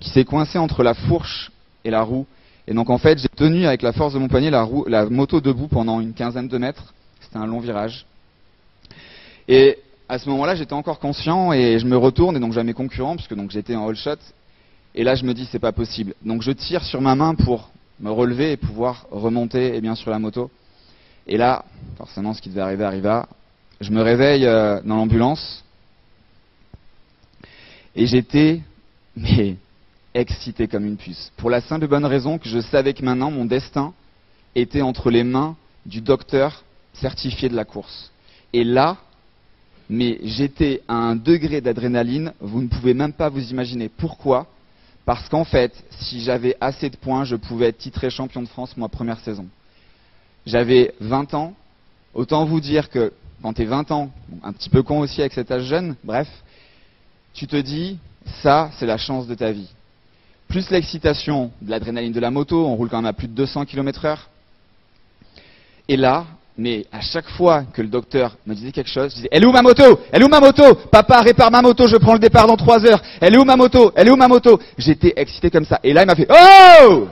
qui 0.00 0.10
s'est 0.10 0.24
coincée 0.24 0.58
entre 0.58 0.82
la 0.82 0.94
fourche 0.94 1.52
et 1.84 1.90
la 1.90 2.02
roue, 2.02 2.26
et 2.66 2.72
donc 2.72 2.88
en 2.90 2.98
fait 2.98 3.18
j'ai 3.18 3.28
tenu 3.28 3.66
avec 3.66 3.82
la 3.82 3.92
force 3.92 4.14
de 4.14 4.18
mon 4.18 4.28
poignet 4.28 4.50
la 4.50 5.06
moto 5.10 5.40
debout 5.40 5.68
pendant 5.68 6.00
une 6.00 6.14
quinzaine 6.14 6.48
de 6.48 6.58
mètres, 6.58 6.94
c'était 7.34 7.42
un 7.42 7.48
long 7.48 7.58
virage. 7.58 8.06
Et 9.48 9.78
à 10.08 10.20
ce 10.20 10.28
moment-là, 10.28 10.54
j'étais 10.54 10.72
encore 10.72 11.00
conscient 11.00 11.52
et 11.52 11.80
je 11.80 11.86
me 11.86 11.96
retourne 11.96 12.36
et 12.36 12.40
donc 12.40 12.52
j'ai 12.52 12.62
mes 12.62 12.74
concurrents 12.74 13.16
puisque 13.16 13.34
donc 13.34 13.50
j'étais 13.50 13.74
en 13.74 13.88
all 13.88 13.96
shot. 13.96 14.18
Et 14.94 15.02
là, 15.02 15.16
je 15.16 15.24
me 15.24 15.34
dis 15.34 15.48
c'est 15.50 15.58
pas 15.58 15.72
possible. 15.72 16.14
Donc 16.24 16.42
je 16.42 16.52
tire 16.52 16.84
sur 16.84 17.00
ma 17.00 17.16
main 17.16 17.34
pour 17.34 17.70
me 17.98 18.10
relever 18.10 18.52
et 18.52 18.56
pouvoir 18.56 19.06
remonter 19.10 19.74
et 19.74 19.80
bien 19.80 19.96
sur 19.96 20.12
la 20.12 20.20
moto. 20.20 20.48
Et 21.26 21.36
là, 21.36 21.64
forcément, 21.96 22.34
ce 22.34 22.40
qui 22.40 22.50
devait 22.50 22.60
arriver 22.60 22.84
arriva. 22.84 23.28
Je 23.80 23.90
me 23.90 24.00
réveille 24.00 24.46
euh, 24.46 24.80
dans 24.84 24.94
l'ambulance 24.94 25.64
et 27.96 28.06
j'étais 28.06 28.60
mais 29.16 29.56
excité 30.14 30.68
comme 30.68 30.86
une 30.86 30.96
puce. 30.96 31.32
Pour 31.36 31.50
la 31.50 31.60
simple 31.60 31.86
et 31.86 31.88
bonne 31.88 32.04
raison 32.04 32.38
que 32.38 32.48
je 32.48 32.60
savais 32.60 32.94
que 32.94 33.04
maintenant 33.04 33.32
mon 33.32 33.44
destin 33.44 33.92
était 34.54 34.82
entre 34.82 35.10
les 35.10 35.24
mains 35.24 35.56
du 35.84 36.00
docteur 36.00 36.63
certifié 36.94 37.48
de 37.48 37.56
la 37.56 37.64
course. 37.64 38.10
Et 38.52 38.64
là, 38.64 38.96
mais 39.88 40.18
j'étais 40.22 40.82
à 40.88 40.94
un 40.94 41.16
degré 41.16 41.60
d'adrénaline, 41.60 42.32
vous 42.40 42.62
ne 42.62 42.68
pouvez 42.68 42.94
même 42.94 43.12
pas 43.12 43.28
vous 43.28 43.50
imaginer. 43.50 43.88
Pourquoi? 43.88 44.46
Parce 45.04 45.28
qu'en 45.28 45.44
fait, 45.44 45.72
si 46.00 46.20
j'avais 46.22 46.56
assez 46.60 46.88
de 46.88 46.96
points, 46.96 47.24
je 47.24 47.36
pouvais 47.36 47.66
être 47.66 47.78
titré 47.78 48.08
champion 48.08 48.42
de 48.42 48.48
France, 48.48 48.76
moi, 48.76 48.88
première 48.88 49.20
saison. 49.20 49.46
J'avais 50.46 50.94
20 51.00 51.34
ans. 51.34 51.54
Autant 52.14 52.44
vous 52.46 52.60
dire 52.60 52.88
que 52.90 53.12
quand 53.42 53.52
tu 53.52 53.62
es 53.62 53.66
20 53.66 53.90
ans, 53.90 54.10
un 54.42 54.52
petit 54.52 54.70
peu 54.70 54.82
con 54.82 55.00
aussi 55.00 55.20
avec 55.20 55.34
cet 55.34 55.50
âge 55.50 55.64
jeune, 55.64 55.96
bref, 56.04 56.28
tu 57.34 57.46
te 57.46 57.56
dis, 57.56 57.98
ça, 58.42 58.70
c'est 58.78 58.86
la 58.86 58.96
chance 58.96 59.26
de 59.26 59.34
ta 59.34 59.52
vie. 59.52 59.68
Plus 60.48 60.70
l'excitation 60.70 61.50
de 61.60 61.70
l'adrénaline 61.70 62.12
de 62.12 62.20
la 62.20 62.30
moto, 62.30 62.64
on 62.66 62.76
roule 62.76 62.88
quand 62.88 62.98
même 62.98 63.06
à 63.06 63.12
plus 63.12 63.28
de 63.28 63.34
200 63.34 63.66
km 63.66 64.04
heure. 64.04 64.30
Et 65.88 65.96
là, 65.96 66.26
mais 66.56 66.86
à 66.92 67.00
chaque 67.00 67.28
fois 67.30 67.64
que 67.64 67.82
le 67.82 67.88
docteur 67.88 68.36
me 68.46 68.54
disait 68.54 68.70
quelque 68.70 68.90
chose, 68.90 69.10
je 69.10 69.16
disais, 69.16 69.28
elle 69.32 69.42
est 69.42 69.46
où 69.46 69.52
ma 69.52 69.62
moto? 69.62 70.00
Elle 70.12 70.22
est 70.22 70.24
où 70.24 70.28
ma 70.28 70.40
moto? 70.40 70.74
Papa, 70.90 71.20
répare 71.20 71.50
ma 71.50 71.62
moto, 71.62 71.88
je 71.88 71.96
prends 71.96 72.12
le 72.12 72.20
départ 72.20 72.46
dans 72.46 72.56
trois 72.56 72.84
heures. 72.86 73.02
Elle 73.20 73.34
est 73.34 73.38
où 73.38 73.44
ma 73.44 73.56
moto? 73.56 73.92
Elle 73.96 74.08
est 74.08 74.10
où 74.10 74.16
ma 74.16 74.28
moto? 74.28 74.60
J'étais 74.78 75.12
excité 75.16 75.50
comme 75.50 75.64
ça. 75.64 75.80
Et 75.82 75.92
là, 75.92 76.02
il 76.02 76.06
m'a 76.06 76.14
fait, 76.14 76.28
oh 76.30 77.08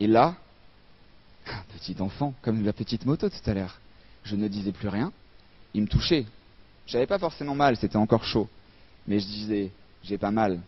Et 0.00 0.08
là, 0.08 0.34
petit 1.78 1.94
enfant, 2.00 2.34
comme 2.42 2.64
la 2.64 2.72
petite 2.72 3.06
moto 3.06 3.28
tout 3.28 3.50
à 3.50 3.54
l'heure, 3.54 3.78
je 4.24 4.34
ne 4.34 4.48
disais 4.48 4.72
plus 4.72 4.88
rien. 4.88 5.12
Il 5.72 5.82
me 5.82 5.86
touchait. 5.86 6.26
J'avais 6.86 7.06
pas 7.06 7.18
forcément 7.18 7.54
mal, 7.54 7.76
c'était 7.76 7.96
encore 7.96 8.24
chaud. 8.24 8.48
Mais 9.06 9.20
je 9.20 9.26
disais, 9.26 9.70
j'ai 10.02 10.18
pas 10.18 10.32
mal. 10.32 10.60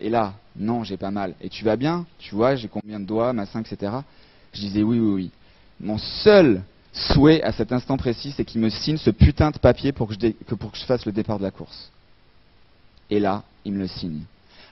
Et 0.00 0.08
là, 0.08 0.34
non, 0.56 0.82
j'ai 0.82 0.96
pas 0.96 1.10
mal. 1.10 1.34
Et 1.40 1.48
tu 1.48 1.64
vas 1.64 1.76
bien? 1.76 2.06
Tu 2.18 2.34
vois, 2.34 2.56
j'ai 2.56 2.68
combien 2.68 2.98
de 2.98 3.04
doigts, 3.04 3.32
massin, 3.32 3.60
etc. 3.60 3.92
Je 4.52 4.60
disais 4.60 4.82
oui, 4.82 4.98
oui, 4.98 5.14
oui. 5.14 5.30
Mon 5.80 5.98
seul 5.98 6.62
souhait 6.92 7.42
à 7.42 7.52
cet 7.52 7.72
instant 7.72 7.96
précis, 7.96 8.32
c'est 8.36 8.44
qu'il 8.44 8.60
me 8.60 8.68
signe 8.68 8.96
ce 8.96 9.10
putain 9.10 9.50
de 9.50 9.58
papier 9.58 9.92
pour 9.92 10.08
que, 10.08 10.14
je 10.14 10.54
pour 10.54 10.72
que 10.72 10.78
je 10.78 10.84
fasse 10.84 11.06
le 11.06 11.12
départ 11.12 11.38
de 11.38 11.44
la 11.44 11.50
course. 11.50 11.90
Et 13.10 13.20
là, 13.20 13.42
il 13.64 13.72
me 13.72 13.78
le 13.78 13.88
signe. 13.88 14.22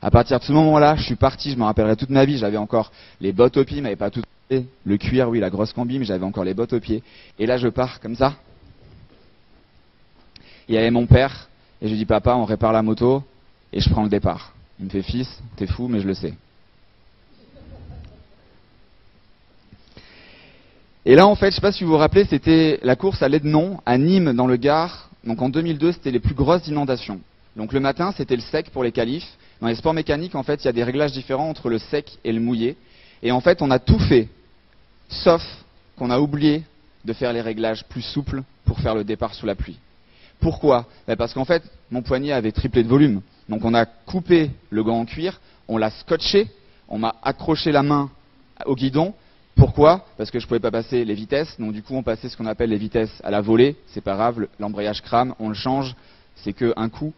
À 0.00 0.10
partir 0.10 0.38
de 0.38 0.44
ce 0.44 0.52
moment-là, 0.52 0.96
je 0.96 1.02
suis 1.02 1.16
parti, 1.16 1.50
je 1.50 1.56
me 1.56 1.64
rappellerai 1.64 1.96
toute 1.96 2.10
ma 2.10 2.24
vie, 2.24 2.38
j'avais 2.38 2.56
encore 2.56 2.92
les 3.20 3.32
bottes 3.32 3.56
aux 3.56 3.64
pieds, 3.64 3.80
mais 3.80 3.96
pas 3.96 4.10
tout 4.10 4.22
le 4.50 4.96
cuir, 4.96 5.28
oui, 5.28 5.40
la 5.40 5.50
grosse 5.50 5.72
combi, 5.72 5.98
mais 5.98 6.04
j'avais 6.04 6.24
encore 6.24 6.44
les 6.44 6.54
bottes 6.54 6.72
aux 6.72 6.80
pieds. 6.80 7.02
Et 7.38 7.46
là, 7.46 7.56
je 7.56 7.68
pars 7.68 8.00
comme 8.00 8.14
ça. 8.14 8.36
Il 10.68 10.74
y 10.74 10.78
avait 10.78 10.90
mon 10.90 11.06
père, 11.06 11.48
et 11.80 11.86
je 11.86 11.92
lui 11.92 11.98
dis, 11.98 12.06
papa, 12.06 12.34
on 12.34 12.44
répare 12.44 12.72
la 12.72 12.82
moto, 12.82 13.22
et 13.72 13.80
je 13.80 13.90
prends 13.90 14.02
le 14.02 14.08
départ. 14.08 14.54
Il 14.78 14.86
me 14.86 14.90
fait, 14.90 15.02
fils, 15.02 15.28
t'es 15.56 15.66
fou, 15.66 15.88
mais 15.88 16.00
je 16.00 16.06
le 16.06 16.14
sais. 16.14 16.34
Et 21.06 21.14
là, 21.14 21.26
en 21.26 21.34
fait, 21.34 21.50
je 21.50 21.56
sais 21.56 21.60
pas 21.60 21.72
si 21.72 21.84
vous 21.84 21.90
vous 21.90 21.96
rappelez, 21.96 22.24
c'était 22.24 22.78
la 22.82 22.96
course 22.96 23.22
à 23.22 23.28
non 23.28 23.78
à 23.86 23.96
Nîmes, 23.98 24.32
dans 24.32 24.46
le 24.46 24.56
Gard. 24.56 25.10
Donc 25.24 25.40
en 25.42 25.48
2002, 25.48 25.92
c'était 25.92 26.10
les 26.10 26.20
plus 26.20 26.34
grosses 26.34 26.66
inondations. 26.66 27.20
Donc 27.56 27.72
le 27.72 27.80
matin, 27.80 28.12
c'était 28.16 28.36
le 28.36 28.42
sec 28.42 28.70
pour 28.70 28.84
les 28.84 28.92
qualifs. 28.92 29.28
Dans 29.60 29.68
les 29.68 29.74
sports 29.74 29.94
mécaniques, 29.94 30.34
en 30.34 30.42
fait, 30.42 30.62
il 30.62 30.66
y 30.66 30.68
a 30.68 30.72
des 30.72 30.84
réglages 30.84 31.12
différents 31.12 31.48
entre 31.48 31.68
le 31.68 31.78
sec 31.78 32.18
et 32.24 32.32
le 32.32 32.40
mouillé. 32.40 32.76
Et 33.22 33.32
en 33.32 33.40
fait, 33.40 33.62
on 33.62 33.70
a 33.70 33.78
tout 33.78 33.98
fait, 33.98 34.28
sauf 35.08 35.42
qu'on 35.96 36.10
a 36.10 36.20
oublié 36.20 36.62
de 37.04 37.12
faire 37.12 37.32
les 37.32 37.40
réglages 37.40 37.84
plus 37.84 38.02
souples 38.02 38.42
pour 38.64 38.78
faire 38.80 38.94
le 38.94 39.02
départ 39.02 39.34
sous 39.34 39.46
la 39.46 39.54
pluie. 39.54 39.78
Pourquoi? 40.40 40.86
Ben 41.06 41.16
Parce 41.16 41.34
qu'en 41.34 41.44
fait, 41.44 41.62
mon 41.90 42.02
poignet 42.02 42.32
avait 42.32 42.52
triplé 42.52 42.82
de 42.82 42.88
volume. 42.88 43.22
Donc 43.48 43.64
on 43.64 43.74
a 43.74 43.86
coupé 43.86 44.50
le 44.70 44.84
gant 44.84 45.00
en 45.00 45.04
cuir, 45.04 45.40
on 45.66 45.78
l'a 45.78 45.90
scotché, 45.90 46.48
on 46.88 46.98
m'a 46.98 47.16
accroché 47.22 47.72
la 47.72 47.82
main 47.82 48.10
au 48.66 48.76
guidon. 48.76 49.14
Pourquoi? 49.58 50.04
Parce 50.16 50.30
que 50.30 50.38
je 50.38 50.44
ne 50.44 50.48
pouvais 50.48 50.60
pas 50.60 50.70
passer 50.70 51.04
les 51.04 51.14
vitesses. 51.14 51.56
Donc 51.58 51.72
du 51.72 51.82
coup, 51.82 51.94
on 51.96 52.04
passait 52.04 52.28
ce 52.28 52.36
qu'on 52.36 52.46
appelle 52.46 52.70
les 52.70 52.76
vitesses 52.78 53.20
à 53.24 53.30
la 53.32 53.40
volée. 53.40 53.74
C'est 53.88 54.00
pas 54.00 54.14
grave, 54.14 54.38
le- 54.40 54.48
l'embrayage 54.60 55.02
crame, 55.02 55.34
on 55.40 55.48
le 55.48 55.54
change. 55.56 55.96
C'est 56.36 56.52
que 56.52 56.72
un 56.76 56.88
coup. 56.88 57.12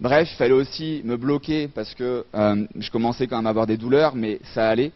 Bref, 0.00 0.28
il 0.32 0.36
fallait 0.36 0.54
aussi 0.54 1.02
me 1.04 1.18
bloquer 1.18 1.68
parce 1.68 1.94
que 1.94 2.24
euh, 2.34 2.64
je 2.78 2.90
commençais 2.90 3.26
quand 3.26 3.36
même 3.36 3.46
à 3.46 3.50
avoir 3.50 3.66
des 3.66 3.76
douleurs, 3.76 4.14
mais 4.14 4.40
ça 4.54 4.70
allait. 4.70 4.92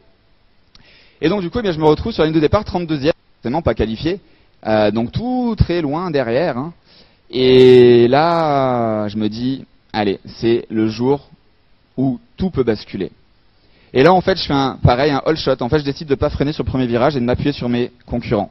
Et 1.21 1.29
donc 1.29 1.43
du 1.43 1.51
coup, 1.51 1.61
eh 1.63 1.73
je 1.73 1.79
me 1.79 1.85
retrouve 1.85 2.13
sur 2.13 2.23
la 2.23 2.27
ligne 2.29 2.37
de 2.37 2.41
départ 2.41 2.65
32e, 2.65 3.13
forcément 3.43 3.61
pas 3.61 3.75
qualifié. 3.75 4.21
Euh, 4.67 4.91
donc 4.91 5.13
tout 5.13 5.55
très 5.59 5.83
loin 5.83 6.11
derrière. 6.11 6.57
hein. 6.57 6.73
Et 7.31 8.09
là, 8.09 9.09
je 9.09 9.17
me 9.19 9.29
dis, 9.29 9.65
allez, 9.93 10.19
c'est 10.25 10.65
le 10.71 10.89
jour 10.89 11.29
où 11.99 12.19
tout 12.39 12.51
peut 12.51 12.65
basculer. 12.65 13.13
Et 13.93 14.03
là, 14.03 14.13
en 14.13 14.21
fait, 14.21 14.39
je 14.39 14.45
fais 14.45 14.55
un, 14.55 14.79
pareil, 14.83 15.11
un 15.11 15.23
all 15.27 15.37
shot. 15.37 15.57
En 15.61 15.69
fait, 15.69 15.81
je 15.81 15.85
décide 15.85 16.07
de 16.07 16.15
ne 16.15 16.19
pas 16.19 16.31
freiner 16.31 16.53
sur 16.53 16.65
le 16.65 16.69
premier 16.69 16.87
virage 16.87 17.17
et 17.17 17.21
de 17.21 17.25
m'appuyer 17.25 17.53
sur 17.53 17.69
mes 17.69 17.91
concurrents. 18.07 18.51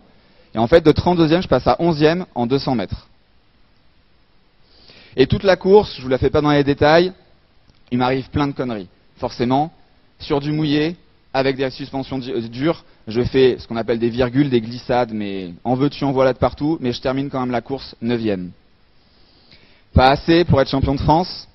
Et 0.54 0.58
en 0.58 0.68
fait, 0.68 0.82
de 0.82 0.92
32e, 0.92 1.42
je 1.42 1.48
passe 1.48 1.68
à 1.68 1.76
11e 1.80 2.26
en 2.36 2.46
200 2.46 2.76
mètres. 2.76 3.08
Et 5.16 5.28
toute 5.28 5.44
la 5.44 5.56
course, 5.56 5.96
je 5.98 6.02
vous 6.02 6.10
la 6.10 6.18
fais 6.18 6.30
pas 6.30 6.42
dans 6.42 6.52
les 6.52 6.64
détails, 6.64 7.14
il 7.92 7.98
m'arrive 7.98 8.30
plein 8.30 8.48
de 8.48 8.54
conneries. 8.54 8.90
Forcément, 9.18 9.72
sur 10.20 10.40
du 10.40 10.52
mouillé, 10.52 10.96
avec 11.34 11.56
des 11.56 11.70
suspensions 11.70 12.20
euh, 12.28 12.42
dures, 12.42 12.84
je 13.08 13.22
fais 13.22 13.58
ce 13.60 13.68
qu'on 13.68 13.76
appelle 13.76 14.00
des 14.00 14.10
virgules, 14.10 14.50
des 14.50 14.62
glissades, 14.62 15.12
mais 15.14 15.54
en 15.64 15.76
veux-tu, 15.76 16.04
en 16.04 16.12
voilà 16.12 16.34
de 16.34 16.38
partout, 16.38 16.78
mais 16.82 16.92
je 16.92 17.02
termine 17.02 17.30
quand 17.30 17.40
même 17.40 17.52
la 17.52 17.62
course 17.62 17.96
9e. 18.04 18.50
Pas 19.94 20.10
assez 20.12 20.44
pour 20.46 20.62
être 20.62 20.70
champion 20.70 20.96
de 20.96 21.00
France, 21.00 21.48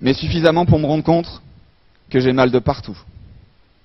mais 0.00 0.12
suffisamment 0.12 0.66
pour 0.66 0.78
me 0.78 0.86
rendre 0.86 1.04
compte 1.04 1.42
que 2.14 2.20
j'ai 2.20 2.32
mal 2.32 2.52
de 2.52 2.60
partout. 2.60 2.96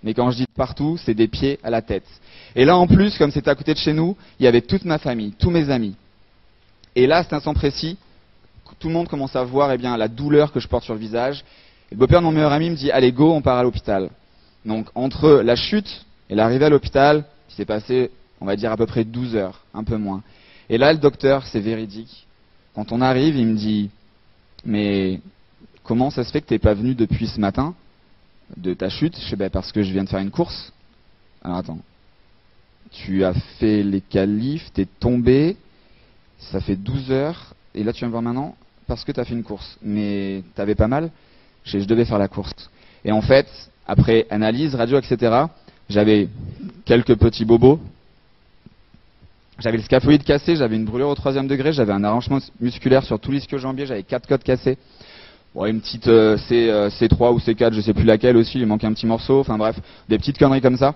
Mais 0.03 0.13
quand 0.13 0.29
je 0.29 0.37
dis 0.37 0.45
partout, 0.55 0.97
c'est 1.03 1.15
des 1.15 1.27
pieds 1.27 1.57
à 1.63 1.71
la 1.71 1.81
tête. 1.81 2.05
Et 2.55 2.63
là, 2.63 2.77
en 2.77 2.85
plus, 2.85 3.17
comme 3.17 3.31
c'était 3.31 3.49
à 3.49 3.55
côté 3.55 3.73
de 3.73 3.79
chez 3.79 3.91
nous, 3.91 4.15
il 4.39 4.43
y 4.43 4.47
avait 4.47 4.61
toute 4.61 4.85
ma 4.85 4.99
famille, 4.99 5.33
tous 5.39 5.49
mes 5.49 5.71
amis. 5.71 5.95
Et 6.95 7.07
là, 7.07 7.17
à 7.17 7.23
cet 7.23 7.33
instant 7.33 7.55
précis, 7.55 7.97
tout 8.77 8.87
le 8.87 8.93
monde 8.93 9.07
commence 9.07 9.35
à 9.35 9.43
voir 9.43 9.71
eh 9.71 9.79
bien, 9.79 9.97
la 9.97 10.07
douleur 10.07 10.51
que 10.51 10.59
je 10.59 10.67
porte 10.67 10.83
sur 10.83 10.93
le 10.93 10.99
visage. 10.99 11.43
Le 11.89 11.97
beau-père 11.97 12.19
de 12.19 12.25
mon 12.25 12.31
meilleur 12.31 12.51
ami 12.51 12.69
me 12.69 12.75
dit 12.75 12.91
Allez, 12.91 13.11
go, 13.11 13.33
on 13.33 13.41
part 13.41 13.57
à 13.57 13.63
l'hôpital. 13.63 14.11
Donc, 14.63 14.89
entre 14.93 15.41
la 15.43 15.55
chute 15.55 16.05
et 16.29 16.35
l'arrivée 16.35 16.65
à 16.65 16.69
l'hôpital, 16.69 17.25
il 17.49 17.55
s'est 17.55 17.65
passé, 17.65 18.11
on 18.39 18.45
va 18.45 18.55
dire, 18.55 18.71
à 18.71 18.77
peu 18.77 18.85
près 18.85 19.05
12 19.05 19.35
heures, 19.35 19.63
un 19.73 19.83
peu 19.83 19.97
moins. 19.97 20.21
Et 20.69 20.77
là, 20.77 20.93
le 20.93 20.99
docteur, 20.99 21.47
c'est 21.47 21.61
véridique. 21.61 22.27
Quand 22.75 22.91
on 22.91 23.01
arrive, 23.01 23.35
il 23.35 23.47
me 23.47 23.57
dit 23.57 23.89
Mais 24.63 25.19
comment 25.83 26.11
ça 26.11 26.23
se 26.23 26.31
fait 26.31 26.41
que 26.41 26.47
tu 26.47 26.53
n'es 26.53 26.59
pas 26.59 26.75
venu 26.75 26.93
depuis 26.93 27.25
ce 27.25 27.39
matin? 27.39 27.73
De 28.57 28.73
ta 28.73 28.89
chute 28.89 29.17
Je 29.19 29.29
sais 29.29 29.35
ben, 29.35 29.49
parce 29.49 29.71
que 29.71 29.83
je 29.83 29.91
viens 29.91 30.03
de 30.03 30.09
faire 30.09 30.19
une 30.19 30.31
course. 30.31 30.73
Alors 31.43 31.57
attends. 31.57 31.79
Tu 32.91 33.23
as 33.23 33.33
fait 33.59 33.83
les 33.83 34.01
qualifs, 34.01 34.71
t'es 34.73 34.87
tombé, 34.99 35.57
ça 36.39 36.59
fait 36.59 36.75
12 36.75 37.11
heures, 37.11 37.53
et 37.75 37.83
là 37.83 37.93
tu 37.93 37.99
viens 37.99 38.07
me 38.07 38.11
voir 38.11 38.23
maintenant 38.23 38.55
parce 38.87 39.05
que 39.05 39.11
tu 39.11 39.19
as 39.19 39.25
fait 39.25 39.35
une 39.35 39.43
course. 39.43 39.77
Mais 39.83 40.43
t'avais 40.55 40.75
pas 40.75 40.87
mal 40.87 41.11
je, 41.63 41.79
je 41.79 41.85
devais 41.85 42.05
faire 42.05 42.17
la 42.17 42.27
course. 42.27 42.69
Et 43.05 43.11
en 43.11 43.21
fait, 43.21 43.47
après 43.87 44.25
analyse, 44.29 44.75
radio, 44.75 44.97
etc., 44.99 45.45
j'avais 45.89 46.29
quelques 46.85 47.15
petits 47.15 47.45
bobos. 47.45 47.79
J'avais 49.59 49.77
le 49.77 49.83
scaphoïde 49.83 50.23
cassé, 50.23 50.55
j'avais 50.55 50.77
une 50.77 50.85
brûlure 50.85 51.09
au 51.09 51.15
troisième 51.15 51.47
degré, 51.47 51.73
j'avais 51.73 51.91
un 51.91 52.03
arrangement 52.03 52.39
musculaire 52.61 53.03
sur 53.03 53.19
tout 53.19 53.31
l'ischio-jambier, 53.31 53.85
j'avais 53.85 54.03
quatre 54.03 54.27
côtes 54.27 54.43
cassées. 54.43 54.77
Bon, 55.55 55.65
une 55.65 55.81
petite 55.81 56.07
euh, 56.07 56.37
C, 56.37 56.69
euh, 56.69 56.89
C3 56.89 57.33
ou 57.33 57.39
C4, 57.39 57.73
je 57.73 57.81
sais 57.81 57.93
plus 57.93 58.03
laquelle 58.03 58.37
aussi, 58.37 58.59
il 58.59 58.67
manquait 58.67 58.85
un 58.85 58.93
petit 58.93 59.07
morceau, 59.07 59.39
enfin 59.39 59.57
bref, 59.57 59.75
des 60.07 60.19
petites 60.19 60.37
conneries 60.37 60.61
comme 60.61 60.77
ça. 60.77 60.93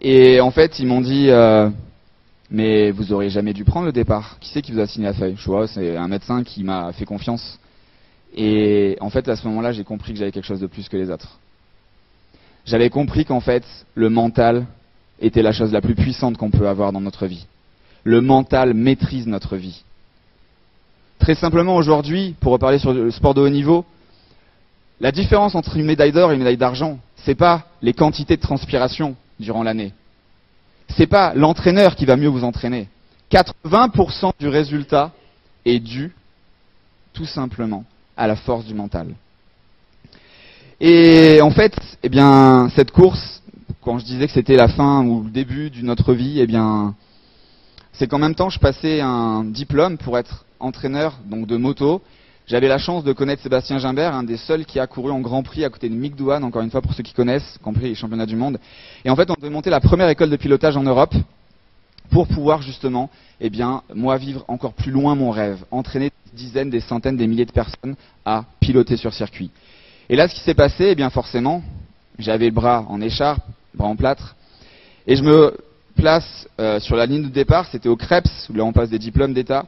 Et 0.00 0.40
en 0.40 0.50
fait, 0.50 0.78
ils 0.78 0.86
m'ont 0.86 1.02
dit, 1.02 1.28
euh, 1.28 1.68
mais 2.50 2.90
vous 2.90 3.12
auriez 3.12 3.28
jamais 3.28 3.52
dû 3.52 3.64
prendre 3.64 3.84
le 3.86 3.92
départ. 3.92 4.38
Qui 4.40 4.50
c'est 4.50 4.62
qui 4.62 4.72
vous 4.72 4.80
a 4.80 4.86
signé 4.86 5.06
la 5.06 5.12
feuille? 5.12 5.34
Je 5.36 5.44
vois, 5.44 5.66
c'est 5.68 5.96
un 5.96 6.08
médecin 6.08 6.42
qui 6.42 6.64
m'a 6.64 6.92
fait 6.92 7.04
confiance. 7.04 7.58
Et 8.34 8.96
en 9.00 9.10
fait, 9.10 9.28
à 9.28 9.36
ce 9.36 9.46
moment-là, 9.48 9.72
j'ai 9.72 9.84
compris 9.84 10.14
que 10.14 10.18
j'avais 10.18 10.32
quelque 10.32 10.46
chose 10.46 10.60
de 10.60 10.66
plus 10.66 10.88
que 10.88 10.96
les 10.96 11.10
autres. 11.10 11.38
J'avais 12.64 12.88
compris 12.88 13.26
qu'en 13.26 13.40
fait, 13.40 13.64
le 13.94 14.08
mental 14.08 14.66
était 15.20 15.42
la 15.42 15.52
chose 15.52 15.70
la 15.70 15.82
plus 15.82 15.94
puissante 15.94 16.38
qu'on 16.38 16.50
peut 16.50 16.66
avoir 16.66 16.92
dans 16.92 17.00
notre 17.02 17.26
vie. 17.26 17.46
Le 18.04 18.22
mental 18.22 18.72
maîtrise 18.72 19.26
notre 19.26 19.56
vie. 19.56 19.84
Très 21.22 21.36
simplement, 21.36 21.76
aujourd'hui, 21.76 22.34
pour 22.40 22.52
reparler 22.52 22.80
sur 22.80 22.92
le 22.92 23.08
sport 23.12 23.32
de 23.32 23.40
haut 23.40 23.48
niveau, 23.48 23.84
la 25.00 25.12
différence 25.12 25.54
entre 25.54 25.76
une 25.76 25.86
médaille 25.86 26.10
d'or 26.10 26.32
et 26.32 26.34
une 26.34 26.40
médaille 26.40 26.56
d'argent, 26.56 26.98
c'est 27.14 27.36
pas 27.36 27.66
les 27.80 27.92
quantités 27.92 28.36
de 28.36 28.42
transpiration 28.42 29.14
durant 29.38 29.62
l'année. 29.62 29.92
C'est 30.96 31.06
pas 31.06 31.32
l'entraîneur 31.34 31.94
qui 31.94 32.06
va 32.06 32.16
mieux 32.16 32.26
vous 32.26 32.42
entraîner. 32.42 32.88
80% 33.30 34.32
du 34.40 34.48
résultat 34.48 35.12
est 35.64 35.78
dû 35.78 36.12
tout 37.12 37.24
simplement 37.24 37.84
à 38.16 38.26
la 38.26 38.34
force 38.34 38.64
du 38.64 38.74
mental. 38.74 39.14
Et 40.80 41.40
en 41.40 41.52
fait, 41.52 41.76
eh 42.02 42.08
bien, 42.08 42.68
cette 42.74 42.90
course, 42.90 43.42
quand 43.80 44.00
je 44.00 44.04
disais 44.04 44.26
que 44.26 44.32
c'était 44.32 44.56
la 44.56 44.66
fin 44.66 45.06
ou 45.06 45.22
le 45.22 45.30
début 45.30 45.70
de 45.70 45.82
notre 45.82 46.14
vie, 46.14 46.40
eh 46.40 46.48
bien, 46.48 46.96
c'est 47.92 48.08
qu'en 48.08 48.18
même 48.18 48.34
temps, 48.34 48.50
je 48.50 48.58
passais 48.58 49.00
un 49.00 49.44
diplôme 49.44 49.98
pour 49.98 50.18
être 50.18 50.44
entraîneur 50.62 51.18
donc 51.26 51.46
de 51.46 51.56
moto. 51.56 52.00
J'avais 52.46 52.68
la 52.68 52.78
chance 52.78 53.04
de 53.04 53.12
connaître 53.12 53.42
Sébastien 53.42 53.78
Gimbert, 53.78 54.14
un 54.14 54.24
des 54.24 54.36
seuls 54.36 54.64
qui 54.64 54.80
a 54.80 54.86
couru 54.86 55.10
en 55.10 55.20
Grand 55.20 55.42
Prix 55.42 55.64
à 55.64 55.70
côté 55.70 55.88
de 55.88 55.94
Mick 55.94 56.16
Douane, 56.16 56.42
encore 56.42 56.62
une 56.62 56.70
fois 56.70 56.82
pour 56.82 56.92
ceux 56.92 57.02
qui 57.02 57.12
connaissent, 57.12 57.58
Grand 57.62 57.72
Prix 57.72 57.88
et 57.88 57.94
championnat 57.94 58.26
du 58.26 58.36
monde. 58.36 58.58
Et 59.04 59.10
en 59.10 59.16
fait, 59.16 59.30
on 59.30 59.34
devait 59.34 59.50
monter 59.50 59.70
la 59.70 59.80
première 59.80 60.08
école 60.08 60.30
de 60.30 60.36
pilotage 60.36 60.76
en 60.76 60.82
Europe 60.82 61.14
pour 62.10 62.26
pouvoir 62.26 62.60
justement, 62.60 63.10
eh 63.40 63.48
bien, 63.48 63.82
moi 63.94 64.16
vivre 64.18 64.44
encore 64.48 64.74
plus 64.74 64.90
loin 64.90 65.14
mon 65.14 65.30
rêve, 65.30 65.64
entraîner 65.70 66.10
des 66.10 66.36
dizaines, 66.36 66.68
des 66.68 66.80
centaines, 66.80 67.16
des 67.16 67.26
milliers 67.26 67.46
de 67.46 67.52
personnes 67.52 67.94
à 68.24 68.44
piloter 68.60 68.96
sur 68.96 69.14
circuit. 69.14 69.50
Et 70.08 70.16
là, 70.16 70.28
ce 70.28 70.34
qui 70.34 70.40
s'est 70.40 70.54
passé, 70.54 70.88
eh 70.88 70.94
bien, 70.94 71.10
forcément, 71.10 71.62
j'avais 72.18 72.46
le 72.46 72.52
bras 72.52 72.84
en 72.88 73.00
écharpe, 73.00 73.42
bras 73.74 73.88
en 73.88 73.96
plâtre, 73.96 74.36
et 75.06 75.16
je 75.16 75.22
me 75.22 75.56
place 75.96 76.48
euh, 76.60 76.80
sur 76.80 76.96
la 76.96 77.06
ligne 77.06 77.24
de 77.24 77.28
départ, 77.28 77.66
c'était 77.70 77.88
au 77.88 77.96
CREPS, 77.96 78.48
où 78.50 78.54
là 78.54 78.64
on 78.64 78.72
passe 78.72 78.90
des 78.90 78.98
diplômes 78.98 79.32
d'État, 79.32 79.66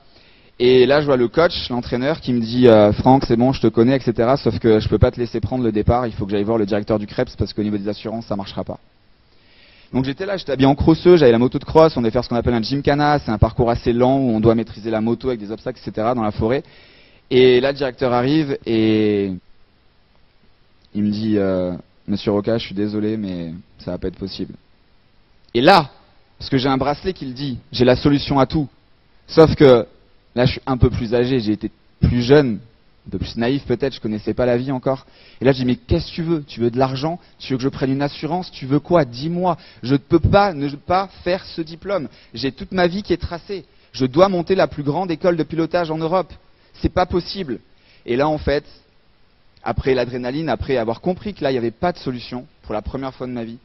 et 0.58 0.86
là 0.86 1.00
je 1.00 1.06
vois 1.06 1.16
le 1.16 1.28
coach, 1.28 1.68
l'entraîneur, 1.68 2.20
qui 2.20 2.32
me 2.32 2.40
dit 2.40 2.68
euh, 2.68 2.92
Franck, 2.92 3.24
c'est 3.26 3.36
bon, 3.36 3.52
je 3.52 3.60
te 3.60 3.66
connais, 3.66 3.96
etc. 3.96 4.34
Sauf 4.42 4.58
que 4.58 4.78
je 4.80 4.88
peux 4.88 4.98
pas 4.98 5.10
te 5.10 5.18
laisser 5.18 5.40
prendre 5.40 5.64
le 5.64 5.72
départ, 5.72 6.06
il 6.06 6.12
faut 6.12 6.26
que 6.26 6.32
j'aille 6.32 6.44
voir 6.44 6.58
le 6.58 6.66
directeur 6.66 6.98
du 6.98 7.06
CREPS 7.06 7.36
parce 7.36 7.52
qu'au 7.52 7.62
niveau 7.62 7.76
des 7.76 7.88
assurances, 7.88 8.26
ça 8.26 8.36
marchera 8.36 8.64
pas. 8.64 8.78
Donc 9.92 10.04
j'étais 10.04 10.26
là, 10.26 10.36
j'étais 10.36 10.52
habillé 10.52 10.66
en 10.66 10.74
crosseux, 10.74 11.16
j'avais 11.16 11.32
la 11.32 11.38
moto 11.38 11.58
de 11.58 11.64
cross, 11.64 11.96
on 11.96 12.00
devait 12.00 12.10
faire 12.10 12.24
ce 12.24 12.28
qu'on 12.28 12.36
appelle 12.36 12.54
un 12.54 12.62
gymkhana, 12.62 13.20
c'est 13.20 13.30
un 13.30 13.38
parcours 13.38 13.70
assez 13.70 13.92
lent 13.92 14.18
où 14.18 14.30
on 14.30 14.40
doit 14.40 14.54
maîtriser 14.54 14.90
la 14.90 15.00
moto 15.00 15.28
avec 15.28 15.40
des 15.40 15.52
obstacles, 15.52 15.78
etc. 15.78 16.12
dans 16.16 16.22
la 16.22 16.32
forêt. 16.32 16.64
Et 17.30 17.60
là, 17.60 17.70
le 17.70 17.78
directeur 17.78 18.12
arrive 18.12 18.58
et 18.66 19.32
il 20.94 21.02
me 21.02 21.10
dit 21.10 21.38
euh, 21.38 21.72
Monsieur 22.06 22.32
Roca, 22.32 22.58
je 22.58 22.66
suis 22.66 22.74
désolé, 22.74 23.16
mais 23.16 23.54
ça 23.78 23.92
va 23.92 23.98
pas 23.98 24.08
être 24.08 24.18
possible. 24.18 24.54
Et 25.54 25.60
là, 25.60 25.90
parce 26.38 26.50
que 26.50 26.58
j'ai 26.58 26.68
un 26.68 26.76
bracelet 26.76 27.12
qui 27.12 27.26
le 27.26 27.32
dit, 27.32 27.58
j'ai 27.72 27.84
la 27.84 27.96
solution 27.96 28.38
à 28.38 28.46
tout. 28.46 28.68
Sauf 29.26 29.54
que 29.54 29.86
là, 30.34 30.46
je 30.46 30.52
suis 30.52 30.62
un 30.66 30.76
peu 30.76 30.90
plus 30.90 31.14
âgé, 31.14 31.40
j'ai 31.40 31.52
été 31.52 31.70
plus 32.00 32.22
jeune, 32.22 32.58
un 33.06 33.10
peu 33.10 33.18
plus 33.18 33.36
naïf 33.36 33.64
peut-être, 33.64 33.94
je 33.94 34.00
connaissais 34.00 34.34
pas 34.34 34.46
la 34.46 34.56
vie 34.56 34.72
encore. 34.72 35.06
Et 35.40 35.44
là, 35.44 35.52
je 35.52 35.58
dis 35.58 35.64
mais 35.64 35.76
qu'est-ce 35.76 36.08
que 36.10 36.14
tu 36.14 36.22
veux? 36.22 36.42
Tu 36.42 36.60
veux 36.60 36.70
de 36.70 36.78
l'argent? 36.78 37.18
Tu 37.38 37.52
veux 37.52 37.58
que 37.58 37.62
je 37.62 37.68
prenne 37.68 37.90
une 37.90 38.02
assurance? 38.02 38.50
Tu 38.50 38.66
veux 38.66 38.80
quoi? 38.80 39.04
Dis-moi. 39.04 39.58
Je 39.82 39.92
ne 39.92 39.98
peux 39.98 40.18
pas 40.18 40.54
ne 40.54 40.68
pas 40.70 41.08
faire 41.22 41.44
ce 41.44 41.60
diplôme. 41.60 42.08
J'ai 42.32 42.52
toute 42.52 42.72
ma 42.72 42.86
vie 42.86 43.02
qui 43.02 43.12
est 43.12 43.18
tracée. 43.18 43.64
Je 43.92 44.06
dois 44.06 44.28
monter 44.28 44.54
la 44.54 44.66
plus 44.66 44.82
grande 44.82 45.10
école 45.10 45.36
de 45.36 45.42
pilotage 45.42 45.90
en 45.90 45.98
Europe. 45.98 46.32
C'est 46.74 46.88
pas 46.92 47.06
possible. 47.06 47.60
Et 48.06 48.16
là, 48.16 48.28
en 48.28 48.38
fait, 48.38 48.64
après 49.62 49.94
l'adrénaline, 49.94 50.48
après 50.48 50.76
avoir 50.76 51.00
compris 51.00 51.34
que 51.34 51.44
là, 51.44 51.50
il 51.50 51.54
n'y 51.54 51.58
avait 51.58 51.70
pas 51.70 51.92
de 51.92 51.98
solution, 51.98 52.46
pour 52.62 52.74
la 52.74 52.82
première 52.82 53.14
fois 53.14 53.26
de 53.26 53.32
ma 53.32 53.44
vie, 53.44 53.58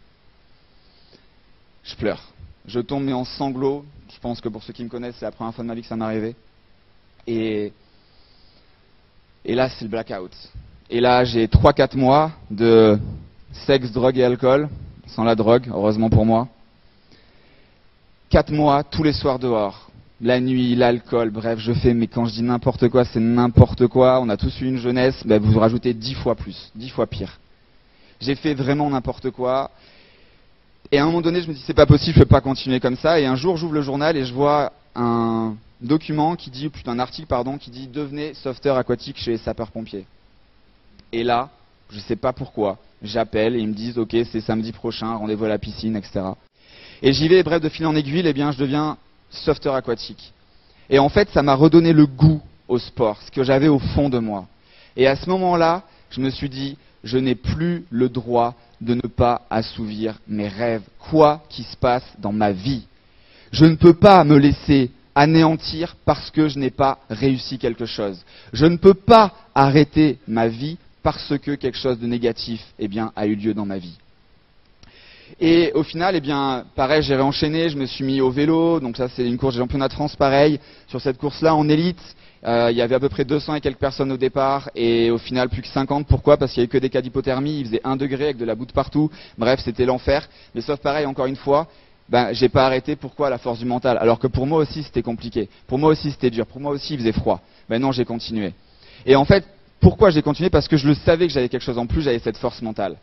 je 1.83 1.95
pleure. 1.95 2.21
Je 2.67 2.79
tombe 2.79 3.09
en 3.09 3.25
sanglots. 3.25 3.85
Je 4.13 4.19
pense 4.19 4.41
que 4.41 4.49
pour 4.49 4.63
ceux 4.63 4.73
qui 4.73 4.83
me 4.83 4.89
connaissent, 4.89 5.15
c'est 5.17 5.25
la 5.25 5.31
première 5.31 5.53
fois 5.53 5.63
de 5.63 5.67
ma 5.67 5.75
vie 5.75 5.81
que 5.81 5.87
ça 5.87 5.95
m'arrivait. 5.95 6.35
Et, 7.31 7.71
là, 9.45 9.69
c'est 9.69 9.85
le 9.85 9.89
blackout. 9.89 10.31
Et 10.89 10.99
là, 10.99 11.23
j'ai 11.23 11.45
3-4 11.47 11.95
mois 11.95 12.31
de 12.49 12.97
sexe, 13.51 13.91
drogue 13.91 14.17
et 14.17 14.23
alcool, 14.23 14.67
sans 15.07 15.23
la 15.23 15.35
drogue, 15.35 15.67
heureusement 15.69 16.09
pour 16.09 16.25
moi. 16.25 16.47
4 18.31 18.51
mois, 18.51 18.83
tous 18.83 19.03
les 19.03 19.13
soirs 19.13 19.37
dehors. 19.37 19.91
La 20.21 20.39
nuit, 20.39 20.75
l'alcool, 20.75 21.29
bref, 21.29 21.59
je 21.59 21.71
fais, 21.71 21.93
mais 21.93 22.07
quand 22.07 22.25
je 22.25 22.33
dis 22.33 22.41
n'importe 22.41 22.89
quoi, 22.89 23.05
c'est 23.05 23.19
n'importe 23.19 23.87
quoi. 23.87 24.19
On 24.21 24.29
a 24.29 24.35
tous 24.35 24.59
eu 24.61 24.65
une 24.65 24.77
jeunesse, 24.77 25.25
ben 25.25 25.39
vous 25.39 25.57
rajoutez 25.59 25.93
10 25.93 26.15
fois 26.15 26.35
plus, 26.35 26.71
10 26.75 26.89
fois 26.89 27.07
pire. 27.07 27.39
J'ai 28.19 28.35
fait 28.35 28.53
vraiment 28.53 28.89
n'importe 28.89 29.29
quoi. 29.29 29.71
Et 30.91 30.97
à 30.97 31.03
un 31.03 31.05
moment 31.05 31.21
donné, 31.21 31.41
je 31.41 31.47
me 31.47 31.53
dis, 31.53 31.63
c'est 31.65 31.75
pas 31.75 31.85
possible, 31.85 32.15
je 32.15 32.23
peux 32.23 32.25
pas 32.25 32.41
continuer 32.41 32.79
comme 32.79 32.97
ça. 32.97 33.19
Et 33.19 33.27
un 33.27 33.35
jour, 33.35 33.55
j'ouvre 33.55 33.75
le 33.75 33.81
journal 33.81 34.17
et 34.17 34.25
je 34.25 34.33
vois 34.33 34.73
un 34.95 35.53
document 35.81 36.35
qui 36.35 36.49
dit, 36.49 36.67
ou 36.67 36.69
plutôt 36.69 36.91
un 36.91 36.99
article, 36.99 37.27
pardon, 37.27 37.57
qui 37.57 37.69
dit, 37.69 37.87
devenez 37.87 38.33
sauveteur 38.33 38.77
aquatique 38.77 39.17
chez 39.17 39.31
les 39.31 39.37
sapeurs-pompiers. 39.37 40.05
Et 41.11 41.23
là, 41.23 41.49
je 41.89 41.99
sais 41.99 42.15
pas 42.15 42.33
pourquoi, 42.33 42.77
j'appelle 43.01 43.55
et 43.55 43.59
ils 43.59 43.67
me 43.67 43.73
disent, 43.73 43.97
ok, 43.97 44.15
c'est 44.31 44.41
samedi 44.41 44.71
prochain, 44.71 45.15
rendez-vous 45.15 45.45
à 45.45 45.49
la 45.49 45.57
piscine, 45.57 45.95
etc. 45.95 46.21
Et 47.01 47.13
j'y 47.13 47.27
vais, 47.27 47.43
bref, 47.43 47.61
de 47.61 47.69
fil 47.69 47.85
en 47.85 47.95
aiguille, 47.95 48.23
eh 48.25 48.33
bien, 48.33 48.51
je 48.51 48.57
deviens 48.57 48.97
sauveteur 49.29 49.75
aquatique. 49.75 50.33
Et 50.89 50.99
en 50.99 51.09
fait, 51.09 51.29
ça 51.29 51.41
m'a 51.41 51.55
redonné 51.55 51.93
le 51.93 52.05
goût 52.05 52.41
au 52.67 52.77
sport, 52.77 53.21
ce 53.21 53.31
que 53.31 53.43
j'avais 53.43 53.67
au 53.67 53.79
fond 53.79 54.09
de 54.09 54.19
moi. 54.19 54.47
Et 54.95 55.07
à 55.07 55.15
ce 55.15 55.29
moment-là, 55.29 55.83
je 56.09 56.19
me 56.19 56.29
suis 56.29 56.49
dit, 56.49 56.77
je 57.03 57.17
n'ai 57.17 57.35
plus 57.35 57.85
le 57.89 58.09
droit 58.09 58.55
de 58.81 58.93
ne 58.93 59.07
pas 59.07 59.43
assouvir 59.49 60.19
mes 60.27 60.47
rêves, 60.47 60.83
quoi 60.99 61.43
qu'il 61.49 61.65
se 61.65 61.77
passe 61.77 62.03
dans 62.17 62.33
ma 62.33 62.51
vie. 62.51 62.83
Je 63.51 63.65
ne 63.65 63.75
peux 63.75 63.93
pas 63.93 64.23
me 64.23 64.37
laisser 64.37 64.91
anéantir 65.15 65.95
parce 66.05 66.31
que 66.31 66.47
je 66.47 66.59
n'ai 66.59 66.69
pas 66.69 66.99
réussi 67.09 67.57
quelque 67.57 67.85
chose. 67.85 68.23
Je 68.53 68.65
ne 68.65 68.77
peux 68.77 68.93
pas 68.93 69.33
arrêter 69.55 70.19
ma 70.27 70.47
vie 70.47 70.77
parce 71.03 71.33
que 71.39 71.55
quelque 71.55 71.77
chose 71.77 71.99
de 71.99 72.07
négatif 72.07 72.61
eh 72.79 72.89
a 73.15 73.25
eu 73.25 73.35
lieu 73.35 73.53
dans 73.53 73.65
ma 73.65 73.77
vie. 73.77 73.97
Et 75.39 75.71
au 75.73 75.83
final, 75.83 76.15
eh 76.15 76.21
bien, 76.21 76.65
pareil, 76.75 77.01
j'ai 77.03 77.15
réenchaîné, 77.15 77.69
je 77.69 77.77
me 77.77 77.85
suis 77.85 78.03
mis 78.03 78.19
au 78.19 78.31
vélo, 78.31 78.79
donc 78.79 78.97
ça 78.97 79.07
c'est 79.09 79.25
une 79.25 79.37
course 79.37 79.55
de 79.55 79.59
championnat 79.59 79.87
de 79.87 79.93
France, 79.93 80.15
pareil. 80.15 80.59
Sur 80.87 80.99
cette 80.99 81.17
course-là, 81.17 81.55
en 81.55 81.69
élite, 81.69 82.01
euh, 82.45 82.69
il 82.71 82.77
y 82.77 82.81
avait 82.81 82.95
à 82.95 82.99
peu 82.99 83.09
près 83.09 83.25
200 83.25 83.55
et 83.55 83.61
quelques 83.61 83.77
personnes 83.77 84.11
au 84.11 84.17
départ, 84.17 84.69
et 84.75 85.11
au 85.11 85.17
final 85.17 85.49
plus 85.49 85.61
que 85.61 85.67
50. 85.67 86.07
Pourquoi? 86.07 86.37
Parce 86.37 86.53
qu'il 86.53 86.61
n'y 86.61 86.65
avait 86.65 86.71
que 86.71 86.77
des 86.77 86.89
cas 86.89 87.01
d'hypothermie, 87.01 87.59
il 87.59 87.65
faisait 87.65 87.81
1 87.83 87.95
degré 87.95 88.25
avec 88.25 88.37
de 88.37 88.45
la 88.45 88.55
boue 88.55 88.65
partout. 88.65 89.09
Bref, 89.37 89.61
c'était 89.63 89.85
l'enfer. 89.85 90.27
Mais 90.55 90.61
sauf 90.61 90.79
pareil, 90.79 91.05
encore 91.05 91.27
une 91.27 91.35
fois, 91.35 91.67
ben, 92.09 92.33
j'ai 92.33 92.49
pas 92.49 92.65
arrêté. 92.65 92.95
Pourquoi 92.95 93.29
La 93.29 93.37
force 93.37 93.59
du 93.59 93.65
mental. 93.65 93.97
Alors 93.99 94.19
que 94.19 94.27
pour 94.27 94.47
moi 94.47 94.59
aussi, 94.59 94.83
c'était 94.83 95.03
compliqué. 95.03 95.47
Pour 95.67 95.77
moi 95.77 95.91
aussi, 95.91 96.11
c'était 96.11 96.31
dur. 96.31 96.45
Pour 96.45 96.59
moi 96.59 96.71
aussi, 96.71 96.95
il 96.95 96.99
faisait 96.99 97.11
froid. 97.11 97.41
Ben 97.69 97.79
non, 97.79 97.91
j'ai 97.91 98.05
continué. 98.05 98.53
Et 99.05 99.15
en 99.15 99.25
fait, 99.25 99.45
pourquoi 99.79 100.09
j'ai 100.09 100.21
continué? 100.21 100.49
Parce 100.49 100.67
que 100.67 100.75
je 100.75 100.87
le 100.87 100.95
savais 100.95 101.27
que 101.27 101.33
j'avais 101.33 101.49
quelque 101.49 101.63
chose 101.63 101.77
en 101.77 101.85
plus, 101.85 102.01
j'avais 102.01 102.19
cette 102.19 102.37
force 102.37 102.61
mentale. 102.61 102.97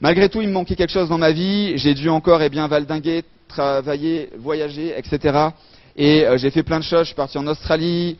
Malgré 0.00 0.28
tout, 0.28 0.40
il 0.42 0.48
me 0.48 0.52
manquait 0.52 0.76
quelque 0.76 0.92
chose 0.92 1.08
dans 1.08 1.18
ma 1.18 1.32
vie. 1.32 1.76
J'ai 1.78 1.94
dû 1.94 2.08
encore 2.08 2.42
eh 2.42 2.50
bien 2.50 2.68
valdinguer, 2.68 3.24
travailler, 3.48 4.30
voyager, 4.38 4.94
etc. 4.96 5.48
Et 5.96 6.24
euh, 6.24 6.36
j'ai 6.36 6.50
fait 6.50 6.62
plein 6.62 6.78
de 6.78 6.84
choses. 6.84 7.00
Je 7.00 7.06
suis 7.06 7.14
parti 7.14 7.38
en 7.38 7.46
Australie, 7.46 8.18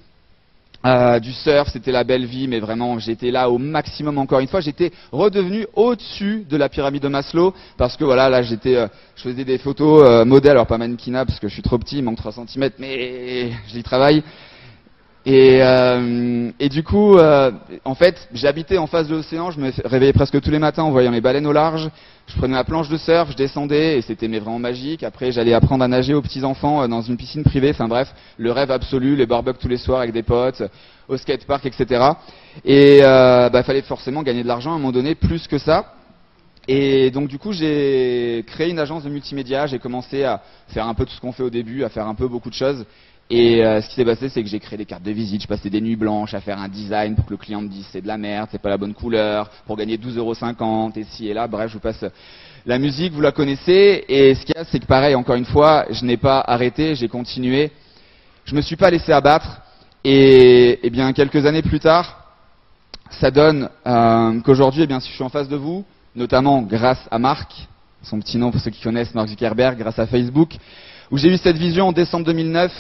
euh, 0.87 1.19
du 1.19 1.33
surf, 1.33 1.69
c'était 1.73 1.91
la 1.91 2.05
belle 2.05 2.25
vie, 2.25 2.47
mais 2.47 2.61
vraiment 2.61 3.01
j'étais 3.01 3.33
là 3.33 3.51
au 3.51 3.59
maximum 3.59 4.17
encore 4.19 4.39
une 4.39 4.47
fois. 4.47 4.61
J'étais 4.61 4.93
redevenu 5.11 5.67
au-dessus 5.75 6.47
de 6.49 6.57
la 6.57 6.69
pyramide 6.69 7.03
de 7.03 7.09
Maslow 7.09 7.53
parce 7.77 7.97
que 7.97 8.05
voilà, 8.05 8.29
là 8.29 8.43
j'étais, 8.43 8.77
euh, 8.77 8.87
je 9.17 9.23
faisais 9.23 9.45
des 9.45 9.59
photos 9.59 10.05
euh, 10.05 10.25
modèles, 10.25 10.53
alors 10.53 10.67
pas 10.69 10.79
mannequinat 10.79 11.27
parce 11.27 11.41
que 11.41 11.49
je 11.49 11.55
suis 11.55 11.63
trop 11.63 11.79
petit, 11.79 11.99
il 11.99 12.05
manque 12.05 12.19
3 12.19 12.33
cm, 12.33 12.71
mais 12.79 13.51
j'y 13.69 13.83
travaille. 13.83 14.23
Et, 15.27 15.59
euh, 15.63 16.51
et 16.59 16.69
du 16.69 16.83
coup, 16.83 17.19
euh, 17.19 17.51
en 17.85 17.95
fait, 17.95 18.29
j'habitais 18.33 18.79
en 18.79 18.87
face 18.87 19.09
de 19.09 19.17
l'océan, 19.17 19.51
je 19.51 19.61
me 19.61 19.71
réveillais 19.85 20.13
presque 20.13 20.41
tous 20.41 20.51
les 20.51 20.59
matins 20.59 20.85
en 20.85 20.91
voyant 20.91 21.11
mes 21.11 21.21
baleines 21.21 21.47
au 21.47 21.53
large. 21.53 21.91
Je 22.29 22.37
prenais 22.37 22.55
ma 22.55 22.65
planche 22.65 22.89
de 22.89 22.97
surf, 22.97 23.31
je 23.31 23.37
descendais 23.37 23.99
et 23.99 24.03
c'était 24.03 24.29
vraiment 24.29 24.59
magique. 24.59 25.03
Après, 25.03 25.33
j'allais 25.33 25.55
apprendre 25.55 25.83
à 25.83 25.89
nager 25.89 26.15
aux 26.15 26.23
petits 26.23 26.45
enfants 26.45 26.83
euh, 26.83 26.89
dans 26.89 27.03
une 27.03 27.17
piscine 27.17 27.43
privée. 27.43 27.71
Enfin 27.71 27.89
bref, 27.89 28.13
le 28.37 28.53
rêve 28.53 28.71
absolu, 28.71 29.17
les 29.17 29.27
barbecues 29.27 29.59
tous 29.61 29.69
les 29.69 29.79
soirs 29.79 30.01
avec 30.01 30.13
des 30.13 30.23
potes, 30.23 30.63
au 31.09 31.17
skatepark, 31.17 31.67
etc. 31.67 32.05
Et 32.65 33.01
euh, 33.03 33.49
bah, 33.49 33.63
fallait 33.63 33.83
forcément 33.83 34.23
gagner 34.23 34.43
de 34.43 34.49
l'argent 34.49 34.73
à 34.73 34.75
un 34.75 34.79
moment 34.79 34.93
donné, 34.93 35.15
plus 35.15 35.49
que 35.49 35.59
ça. 35.59 35.95
Et 36.71 37.11
donc 37.11 37.29
du 37.29 37.39
coup, 37.39 37.53
j'ai 37.53 38.45
créé 38.47 38.69
une 38.69 38.79
agence 38.79 39.05
de 39.05 39.09
multimédia. 39.09 39.67
J'ai 39.67 39.79
commencé 39.79 40.25
à 40.25 40.43
faire 40.69 40.87
un 40.87 40.93
peu 40.93 41.07
tout 41.07 41.15
ce 41.15 41.21
qu'on 41.21 41.33
fait 41.33 41.43
au 41.43 41.51
début, 41.51 41.83
à 41.83 41.89
faire 41.89 42.07
un 42.07 42.15
peu 42.15 42.29
beaucoup 42.29 42.51
de 42.51 42.55
choses. 42.55 42.85
Et 43.31 43.63
euh, 43.63 43.83
ce 43.83 43.89
qui 43.89 43.95
s'est 43.97 44.07
passé, 44.07 44.31
c'est 44.31 44.43
que 44.43 44.49
j'ai 44.49 44.59
créé 44.59 44.79
des 44.79 44.87
cartes 44.87 45.03
de 45.03 45.11
visite, 45.11 45.43
je 45.43 45.47
passais 45.47 45.69
des 45.69 45.83
nuits 45.83 45.97
blanches 45.97 46.33
à 46.33 46.41
faire 46.41 46.59
un 46.59 46.69
design 46.69 47.15
pour 47.15 47.27
que 47.27 47.33
le 47.33 47.37
client 47.37 47.61
me 47.61 47.69
dise 47.69 47.87
c'est 47.93 48.01
de 48.01 48.07
la 48.07 48.17
merde, 48.17 48.49
c'est 48.51 48.61
pas 48.61 48.71
la 48.71 48.79
bonne 48.79 48.95
couleur, 48.95 49.51
pour 49.67 49.77
gagner 49.77 49.99
12,50€ 49.99 50.99
et 50.99 51.05
ci 51.05 51.29
et 51.29 51.35
là. 51.35 51.47
Bref, 51.47 51.69
je 51.69 51.75
vous 51.75 51.81
passe 51.81 52.05
la 52.65 52.79
musique, 52.79 53.13
vous 53.13 53.21
la 53.21 53.33
connaissez. 53.33 54.05
Et 54.09 54.35
ce 54.35 54.47
qu'il 54.47 54.55
y 54.57 54.59
a, 54.59 54.65
c'est 54.65 54.79
que 54.79 54.87
pareil, 54.87 55.15
encore 55.15 55.37
une 55.37 55.45
fois, 55.45 55.85
je 55.91 56.07
n'ai 56.07 56.17
pas 56.17 56.41
arrêté, 56.41 56.95
j'ai 56.95 57.09
continué. 57.09 57.71
Je 58.47 58.55
me 58.55 58.63
suis 58.63 58.77
pas 58.77 58.91
laissé 58.91 59.13
abattre. 59.13 59.61
Et, 60.05 60.87
et 60.87 60.91
bien 60.91 61.13
quelques 61.13 61.45
années 61.45 61.61
plus 61.61 61.81
tard, 61.81 62.33
ça 63.11 63.31
donne 63.31 63.69
euh, 63.87 64.41
qu'aujourd'hui, 64.41 64.85
eh 64.85 64.87
bien 64.87 65.01
si 65.01 65.11
je 65.11 65.15
suis 65.15 65.25
en 65.25 65.29
face 65.29 65.49
de 65.49 65.57
vous, 65.57 65.85
notamment 66.17 66.63
grâce 66.63 67.07
à 67.11 67.19
Marc, 67.19 67.69
son 68.03 68.19
petit 68.21 68.39
nom 68.39 68.51
pour 68.51 68.61
ceux 68.61 68.71
qui 68.71 68.81
connaissent 68.81 69.15
Mark 69.15 69.29
Zuckerberg, 69.29 69.77
grâce 69.77 69.99
à 69.99 70.07
Facebook, 70.07 70.57
où 71.11 71.19
j'ai 71.19 71.29
eu 71.29 71.37
cette 71.37 71.57
vision 71.57 71.89
en 71.89 71.93
décembre 71.93 72.25
2009 72.25 72.73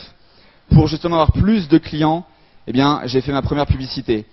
pour 0.70 0.88
justement 0.88 1.16
avoir 1.16 1.32
plus 1.32 1.68
de 1.68 1.78
clients, 1.78 2.24
eh 2.66 2.72
bien, 2.72 3.00
j'ai 3.04 3.20
fait 3.20 3.32
ma 3.32 3.42
première 3.42 3.66
publicité. 3.66 4.26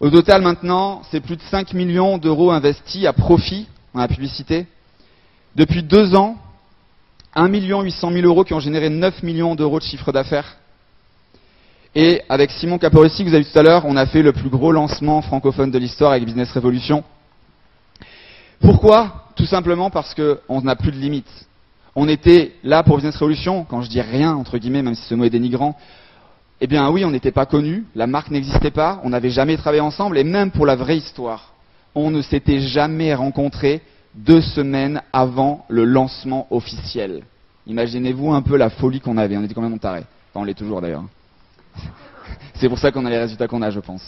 Au 0.00 0.08
total, 0.08 0.40
maintenant, 0.40 1.02
c'est 1.10 1.20
plus 1.20 1.36
de 1.36 1.42
5 1.42 1.74
millions 1.74 2.16
d'euros 2.16 2.50
investis 2.50 3.04
à 3.04 3.12
profit 3.12 3.68
dans 3.92 4.00
la 4.00 4.08
publicité. 4.08 4.66
Depuis 5.56 5.82
deux 5.82 6.14
ans, 6.14 6.36
1 7.34 7.48
800 7.48 8.10
000 8.12 8.26
euros 8.26 8.44
qui 8.44 8.54
ont 8.54 8.60
généré 8.60 8.88
9 8.88 9.22
millions 9.22 9.54
d'euros 9.54 9.78
de 9.78 9.84
chiffre 9.84 10.10
d'affaires. 10.12 10.56
Et 11.94 12.22
avec 12.28 12.50
Simon 12.52 12.78
Caporissi, 12.78 13.24
que 13.24 13.28
vous 13.28 13.34
avez 13.34 13.44
vu 13.44 13.50
tout 13.50 13.58
à 13.58 13.62
l'heure, 13.62 13.84
on 13.84 13.96
a 13.96 14.06
fait 14.06 14.22
le 14.22 14.32
plus 14.32 14.48
gros 14.48 14.72
lancement 14.72 15.22
francophone 15.22 15.70
de 15.70 15.78
l'histoire 15.78 16.12
avec 16.12 16.24
Business 16.24 16.50
Revolution. 16.52 17.04
Pourquoi? 18.60 19.26
Tout 19.34 19.46
simplement 19.46 19.90
parce 19.90 20.14
qu'on 20.14 20.62
n'a 20.62 20.76
plus 20.76 20.92
de 20.92 20.96
limites. 20.96 21.48
On 21.96 22.08
était 22.08 22.52
là 22.62 22.82
pour 22.82 22.96
Business 22.96 23.16
Revolution, 23.16 23.64
quand 23.64 23.82
je 23.82 23.88
dis 23.88 24.00
rien, 24.00 24.34
entre 24.34 24.58
guillemets, 24.58 24.82
même 24.82 24.94
si 24.94 25.02
ce 25.02 25.14
mot 25.14 25.24
est 25.24 25.30
dénigrant, 25.30 25.76
eh 26.60 26.66
bien 26.66 26.88
oui, 26.90 27.04
on 27.04 27.10
n'était 27.10 27.32
pas 27.32 27.46
connus, 27.46 27.84
la 27.94 28.06
marque 28.06 28.30
n'existait 28.30 28.70
pas, 28.70 29.00
on 29.02 29.10
n'avait 29.10 29.30
jamais 29.30 29.56
travaillé 29.56 29.80
ensemble, 29.80 30.18
et 30.18 30.24
même 30.24 30.50
pour 30.50 30.66
la 30.66 30.76
vraie 30.76 30.98
histoire, 30.98 31.54
on 31.94 32.10
ne 32.10 32.22
s'était 32.22 32.60
jamais 32.60 33.14
rencontrés 33.14 33.82
deux 34.14 34.40
semaines 34.40 35.02
avant 35.12 35.64
le 35.68 35.84
lancement 35.84 36.46
officiel. 36.50 37.22
Imaginez-vous 37.66 38.32
un 38.32 38.42
peu 38.42 38.56
la 38.56 38.70
folie 38.70 39.00
qu'on 39.00 39.16
avait, 39.16 39.36
on 39.36 39.42
était 39.42 39.54
quand 39.54 39.62
même 39.62 39.78
tarés. 39.78 40.04
Enfin, 40.30 40.40
on 40.40 40.44
l'est 40.44 40.54
toujours 40.54 40.80
d'ailleurs. 40.80 41.04
C'est 42.54 42.68
pour 42.68 42.78
ça 42.78 42.92
qu'on 42.92 43.06
a 43.06 43.10
les 43.10 43.18
résultats 43.18 43.48
qu'on 43.48 43.62
a, 43.62 43.70
je 43.70 43.80
pense. 43.80 44.02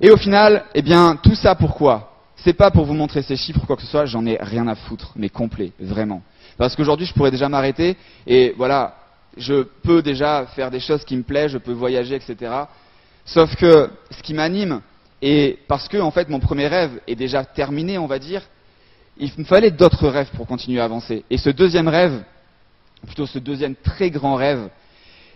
Et 0.00 0.10
au 0.10 0.16
final, 0.16 0.64
eh 0.74 0.82
bien, 0.82 1.16
tout 1.16 1.34
ça 1.34 1.54
pourquoi? 1.54 2.12
C'est 2.36 2.52
pas 2.52 2.70
pour 2.70 2.84
vous 2.84 2.94
montrer 2.94 3.22
ces 3.22 3.36
chiffres 3.36 3.60
ou 3.62 3.66
quoi 3.66 3.76
que 3.76 3.82
ce 3.82 3.88
soit, 3.88 4.06
j'en 4.06 4.26
ai 4.26 4.36
rien 4.40 4.68
à 4.68 4.74
foutre, 4.74 5.12
mais 5.16 5.28
complet, 5.28 5.72
vraiment. 5.80 6.22
Parce 6.56 6.74
qu'aujourd'hui, 6.74 7.06
je 7.06 7.12
pourrais 7.12 7.30
déjà 7.30 7.48
m'arrêter 7.48 7.96
et 8.26 8.54
voilà, 8.56 8.96
je 9.36 9.62
peux 9.82 10.02
déjà 10.02 10.46
faire 10.54 10.70
des 10.70 10.80
choses 10.80 11.04
qui 11.04 11.16
me 11.16 11.22
plaisent, 11.22 11.52
je 11.52 11.58
peux 11.58 11.72
voyager, 11.72 12.14
etc. 12.14 12.52
Sauf 13.24 13.54
que 13.56 13.90
ce 14.10 14.22
qui 14.22 14.34
m'anime, 14.34 14.80
et 15.20 15.58
parce 15.68 15.88
que 15.88 15.98
en 15.98 16.10
fait 16.10 16.28
mon 16.28 16.40
premier 16.40 16.68
rêve 16.68 17.00
est 17.06 17.16
déjà 17.16 17.44
terminé, 17.44 17.98
on 17.98 18.06
va 18.06 18.18
dire, 18.18 18.42
il 19.18 19.30
me 19.36 19.44
fallait 19.44 19.70
d'autres 19.70 20.08
rêves 20.08 20.30
pour 20.36 20.46
continuer 20.46 20.80
à 20.80 20.84
avancer. 20.84 21.24
Et 21.30 21.38
ce 21.38 21.50
deuxième 21.50 21.88
rêve, 21.88 22.22
plutôt 23.06 23.26
ce 23.26 23.38
deuxième 23.38 23.74
très 23.74 24.10
grand 24.10 24.36
rêve, 24.36 24.68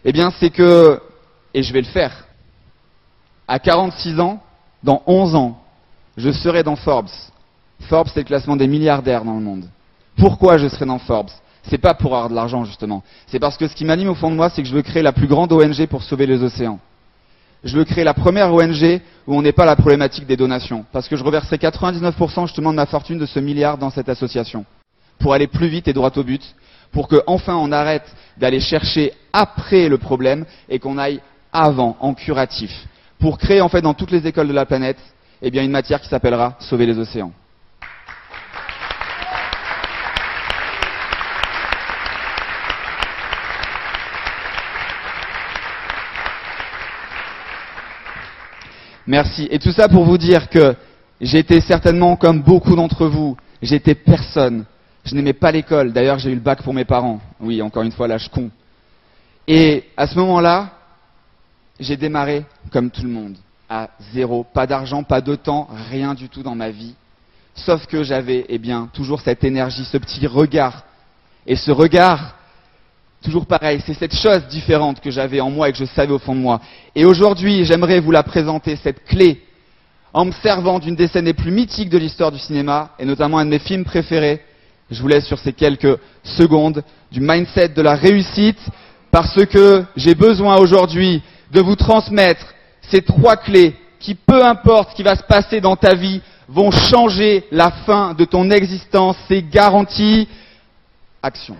eh 0.05 0.13
bien 0.13 0.33
c'est 0.39 0.51
que, 0.51 1.01
et 1.53 1.63
je 1.63 1.73
vais 1.73 1.81
le 1.81 1.87
faire, 1.89 2.27
à 3.49 3.59
46 3.59 4.21
ans, 4.21 4.43
dans 4.83 5.03
11 5.07 5.35
ans, 5.35 5.63
je 6.17 6.31
serai 6.31 6.63
dans 6.63 6.77
Forbes. 6.77 7.09
Forbes, 7.89 8.09
c'est 8.13 8.21
le 8.21 8.27
classement 8.27 8.57
des 8.57 8.67
milliardaires 8.67 9.25
dans 9.25 9.35
le 9.35 9.41
monde. 9.41 9.69
Pourquoi 10.21 10.59
je 10.59 10.69
serai 10.69 10.85
dans 10.85 10.99
Forbes? 10.99 11.31
C'est 11.63 11.79
pas 11.79 11.95
pour 11.95 12.15
avoir 12.15 12.29
de 12.29 12.35
l'argent 12.35 12.67
justement. 12.67 13.03
C'est 13.27 13.39
parce 13.39 13.57
que 13.57 13.67
ce 13.67 13.75
qui 13.75 13.87
m'anime 13.87 14.11
au 14.11 14.15
fond 14.15 14.31
de 14.31 14.37
moi, 14.37 14.51
c'est 14.51 14.63
que 14.63 14.69
je 14.69 14.75
veux 14.75 14.83
créer 14.83 15.03
la 15.03 15.13
plus 15.13 15.27
grande 15.27 15.51
ONG 15.51 15.87
pour 15.87 16.03
sauver 16.03 16.27
les 16.27 16.43
océans. 16.43 16.79
Je 17.65 17.75
veux 17.75 17.85
créer 17.85 18.05
la 18.05 18.13
première 18.13 18.53
ONG 18.53 19.01
où 19.27 19.35
on 19.35 19.41
n'est 19.41 19.53
pas 19.53 19.65
la 19.65 19.77
problématique 19.77 20.27
des 20.27 20.37
donations. 20.37 20.85
Parce 20.93 21.09
que 21.09 21.17
je 21.17 21.25
reverserai 21.25 21.57
99% 21.57 22.47
justement 22.47 22.71
de 22.71 22.77
ma 22.77 22.85
fortune 22.85 23.19
de 23.19 23.25
ce 23.25 23.41
milliard 23.41 23.79
dans 23.79 23.89
cette 23.89 24.11
association. 24.11 24.67
Pour 25.19 25.33
aller 25.33 25.47
plus 25.47 25.69
vite 25.69 25.89
et 25.89 25.95
droit 25.95 26.13
au 26.15 26.23
but. 26.23 26.43
Pour 26.93 27.09
que 27.09 27.23
enfin 27.27 27.57
on 27.57 27.73
arrête 27.73 28.15
d'aller 28.37 28.61
chercher 28.61 29.15
après 29.33 29.89
le 29.89 29.97
problème 29.97 30.45
et 30.69 30.79
qu'on 30.79 30.99
aille 30.99 31.21
avant, 31.51 31.97
en 31.99 32.13
curatif. 32.13 32.71
Pour 33.19 33.39
créer 33.39 33.63
en 33.63 33.71
fait 33.71 33.81
dans 33.81 33.95
toutes 33.95 34.11
les 34.11 34.27
écoles 34.27 34.49
de 34.49 34.53
la 34.53 34.67
planète, 34.67 34.99
eh 35.41 35.51
bien 35.51 35.63
une 35.63 35.71
matière 35.71 36.01
qui 36.03 36.09
s'appellera 36.09 36.57
Sauver 36.61 36.85
les 36.85 36.99
océans. 36.99 37.33
Merci. 49.11 49.49
Et 49.51 49.59
tout 49.59 49.73
ça 49.73 49.89
pour 49.89 50.05
vous 50.05 50.19
dire 50.19 50.49
que 50.49 50.73
j'étais 51.21 51.61
certainement 51.61 52.15
comme 52.15 52.43
beaucoup 52.43 52.77
d'entre 52.77 53.09
vous, 53.09 53.37
j'étais 53.61 53.97
personne. 53.97 54.65
Je 55.05 55.17
n'aimais 55.17 55.33
pas 55.33 55.51
l'école. 55.51 55.93
D'ailleurs, 55.93 56.21
j'ai 56.21 56.31
eu 56.31 56.37
le 56.37 56.41
bac 56.41 56.63
pour 56.63 56.73
mes 56.73 56.85
parents. 56.85 57.21
Oui, 57.41 57.61
encore 57.61 57.83
une 57.83 57.91
fois, 57.91 58.07
l'âge 58.07 58.29
con. 58.29 58.51
Et 59.49 59.83
à 59.97 60.07
ce 60.07 60.17
moment-là, 60.17 60.71
j'ai 61.81 61.97
démarré 61.97 62.45
comme 62.71 62.89
tout 62.89 63.03
le 63.03 63.09
monde, 63.09 63.37
à 63.69 63.89
zéro. 64.13 64.45
Pas 64.45 64.69
d'argent, 64.69 65.03
pas 65.03 65.21
de 65.21 65.35
temps, 65.35 65.67
rien 65.91 66.15
du 66.15 66.29
tout 66.29 66.45
dans 66.45 66.55
ma 66.55 66.71
vie. 66.71 66.95
Sauf 67.57 67.87
que 67.89 68.05
j'avais, 68.05 68.47
eh 68.49 68.59
bien, 68.59 68.89
toujours 68.93 69.23
cette 69.23 69.43
énergie, 69.43 69.85
ce 69.87 69.99
petit 69.99 70.25
regard. 70.29 70.85
Et 71.49 71.57
ce 71.57 71.73
regard, 71.73 72.37
toujours 73.23 73.47
pareil, 73.47 73.83
c'est 73.87 73.95
cette 73.95 74.15
chose 74.15 74.47
différente 74.49 75.01
que 75.01 75.11
j'avais 75.11 75.41
en 75.41 75.51
moi 75.51 75.69
et 75.69 75.73
que 75.73 75.79
je 75.79 75.85
savais 75.85 76.13
au 76.13 76.19
fond 76.19 76.35
de 76.35 76.41
moi. 76.41 76.61
Et 76.95 77.05
aujourd'hui, 77.05 77.65
j'aimerais 77.65 78.01
vous 78.01 78.11
la 78.11 78.23
présenter, 78.23 78.77
cette 78.77 79.05
clé, 79.05 79.43
en 80.13 80.25
me 80.25 80.33
servant 80.33 80.79
d'une 80.79 80.97
des 80.97 81.07
scènes 81.07 81.27
les 81.27 81.35
plus 81.35 81.51
mythiques 81.51 81.91
de 81.91 81.99
l'histoire 81.99 82.33
du 82.33 82.39
cinéma, 82.39 82.91
et 82.99 83.05
notamment 83.05 83.39
un 83.39 83.45
de 83.45 83.51
mes 83.51 83.59
films 83.59 83.85
préférés. 83.85 84.41
Je 84.91 85.01
vous 85.01 85.09
laisse 85.09 85.27
sur 85.27 85.39
ces 85.39 85.53
quelques 85.53 85.99
secondes 86.25 86.83
du 87.13 87.21
mindset 87.21 87.69
de 87.69 87.83
la 87.83 87.95
réussite, 87.95 88.59
parce 89.11 89.45
que 89.47 89.85
j'ai 89.97 90.15
besoin 90.15 90.57
aujourd'hui 90.57 91.23
de 91.53 91.61
vous 91.61 91.77
transmettre 91.77 92.55
ces 92.83 93.03
trois 93.03 93.37
clés 93.37 93.77
qui, 93.99 94.15
peu 94.15 94.45
importe 94.45 94.91
ce 94.91 94.97
qui 94.97 95.03
va 95.03 95.15
se 95.15 95.23
passer 95.23 95.61
dans 95.61 95.77
ta 95.77 95.95
vie, 95.95 96.23
vont 96.49 96.71
changer 96.71 97.45
la 97.53 97.71
fin 97.71 98.15
de 98.15 98.25
ton 98.25 98.51
existence. 98.51 99.17
C'est 99.29 99.43
garanti. 99.43 100.27
Action. 101.23 101.57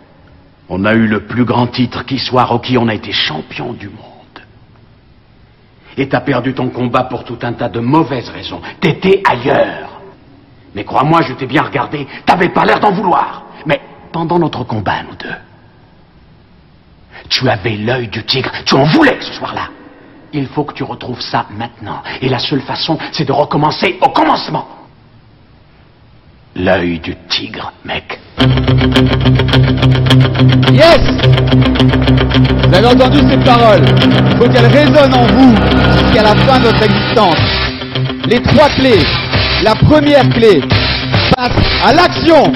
On 0.73 0.85
a 0.85 0.95
eu 0.95 1.09
le 1.09 1.27
plus 1.27 1.45
grand 1.45 1.67
titre 1.67 2.05
qui 2.05 2.21
soit, 2.21 2.45
Rocky, 2.45 2.79
on 2.79 2.87
a 2.87 2.95
été 2.95 3.11
champion 3.11 3.73
du 3.73 3.89
monde. 3.89 3.97
Et 5.97 6.09
t'as 6.09 6.21
perdu 6.21 6.55
ton 6.55 6.69
combat 6.69 7.05
pour 7.05 7.25
tout 7.25 7.39
un 7.43 7.53
tas 7.53 7.69
de 7.69 7.81
mauvaises 7.81 8.29
raisons. 8.29 8.61
T'étais 8.81 9.21
ailleurs. 9.29 10.01
Mais 10.77 10.85
crois-moi, 10.85 11.23
je 11.23 11.33
t'ai 11.33 11.47
bien 11.47 11.63
regardé, 11.63 12.07
t'avais 12.25 12.51
pas 12.51 12.65
l'air 12.65 12.79
d'en 12.79 12.93
vouloir. 12.93 13.47
Mais 13.67 13.81
pendant 14.13 14.39
notre 14.39 14.63
combat, 14.63 15.03
nous 15.03 15.17
deux, 15.17 15.35
tu 17.29 17.49
avais 17.49 17.77
l'œil 17.77 18.07
du 18.07 18.25
tigre, 18.25 18.53
tu 18.65 18.77
en 18.77 18.85
voulais 18.85 19.21
ce 19.21 19.33
soir-là. 19.33 19.71
Il 20.33 20.47
faut 20.47 20.63
que 20.63 20.75
tu 20.75 20.85
retrouves 20.85 21.21
ça 21.21 21.47
maintenant. 21.51 22.01
Et 22.23 22.29
la 22.29 22.39
seule 22.39 22.63
façon, 22.63 22.97
c'est 23.11 23.25
de 23.25 23.33
recommencer 23.33 23.99
au 24.01 24.11
commencement. 24.11 24.69
L'œil 26.57 26.99
du 26.99 27.15
tigre, 27.29 27.73
mec. 27.85 28.19
Yes 30.73 31.01
Vous 32.67 32.75
avez 32.75 32.87
entendu 32.87 33.19
ces 33.31 33.37
paroles 33.39 33.85
Il 34.31 34.37
faut 34.37 34.49
qu'elles 34.49 34.67
résonnent 34.67 35.15
en 35.15 35.27
vous 35.27 35.55
jusqu'à 36.03 36.23
la 36.23 36.35
fin 36.35 36.59
de 36.59 36.65
votre 36.65 36.83
existence. 36.83 37.39
Les 38.27 38.43
trois 38.43 38.69
clés. 38.71 39.05
La 39.63 39.75
première 39.77 40.29
clé, 40.31 40.61
passe 41.37 41.51
à 41.85 41.93
l'action. 41.93 42.53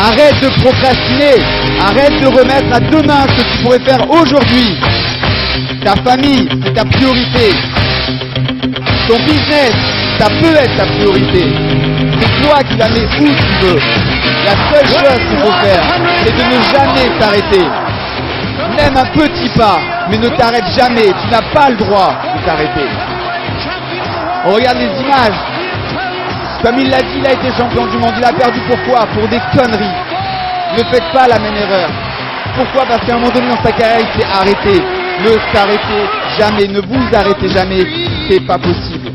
Arrête 0.00 0.40
de 0.40 0.48
procrastiner. 0.60 1.42
Arrête 1.80 2.20
de 2.20 2.26
remettre 2.26 2.72
à 2.72 2.80
demain 2.80 3.26
ce 3.28 3.42
que 3.42 3.48
tu 3.56 3.62
pourrais 3.64 3.80
faire 3.80 4.08
aujourd'hui. 4.08 4.76
Ta 5.84 5.96
famille, 5.96 6.48
c'est 6.64 6.74
ta 6.74 6.84
priorité. 6.84 7.50
Ton 9.08 9.16
business, 9.24 9.74
ça 10.18 10.28
peut 10.40 10.54
être 10.54 10.76
ta 10.76 10.86
priorité. 10.86 11.71
C'est 12.22 12.46
toi 12.46 12.62
qui 12.62 12.76
la 12.76 12.88
mets 12.88 13.04
où 13.04 13.34
tu 13.34 13.66
veux. 13.66 13.80
La 14.44 14.54
seule 14.70 14.86
chose 14.86 15.26
qu'il 15.28 15.38
faut 15.38 15.52
faire, 15.60 15.82
c'est 16.24 16.30
de 16.30 16.44
ne 16.44 16.62
jamais 16.70 17.20
s'arrêter. 17.20 17.66
Même 18.76 18.96
un 18.96 19.06
petit 19.06 19.48
pas, 19.58 19.80
mais 20.08 20.18
ne 20.18 20.28
t'arrête 20.28 20.66
jamais. 20.76 21.06
Tu 21.06 21.26
n'as 21.32 21.42
pas 21.52 21.70
le 21.70 21.76
droit 21.76 22.14
de 22.36 22.46
t'arrêter. 22.46 22.86
On 24.46 24.52
regarde 24.52 24.78
les 24.78 25.02
images. 25.02 25.34
Comme 26.62 26.78
il 26.78 26.90
l'a 26.90 27.00
dit, 27.00 27.18
il 27.18 27.26
a 27.26 27.32
été 27.32 27.50
champion 27.58 27.86
du 27.86 27.98
monde. 27.98 28.14
Il 28.16 28.24
a 28.24 28.32
perdu 28.32 28.60
pourquoi? 28.68 29.04
Pour 29.06 29.26
des 29.26 29.40
conneries. 29.56 29.96
Ne 30.78 30.84
faites 30.92 31.10
pas 31.12 31.26
la 31.26 31.40
même 31.40 31.56
erreur. 31.56 31.90
Pourquoi? 32.56 32.84
Parce 32.86 33.04
qu'à 33.04 33.14
un 33.14 33.18
moment 33.18 33.32
donné 33.32 33.48
dans 33.48 33.62
sa 33.64 33.72
carrière, 33.72 33.98
il 33.98 34.20
s'est 34.20 34.28
arrêté. 34.32 34.80
Ne 35.24 35.32
s'arrêtez 35.52 36.08
jamais, 36.38 36.68
ne 36.68 36.80
vous 36.82 37.16
arrêtez 37.16 37.48
jamais. 37.48 37.84
C'est 38.30 38.46
pas 38.46 38.58
possible. 38.58 39.10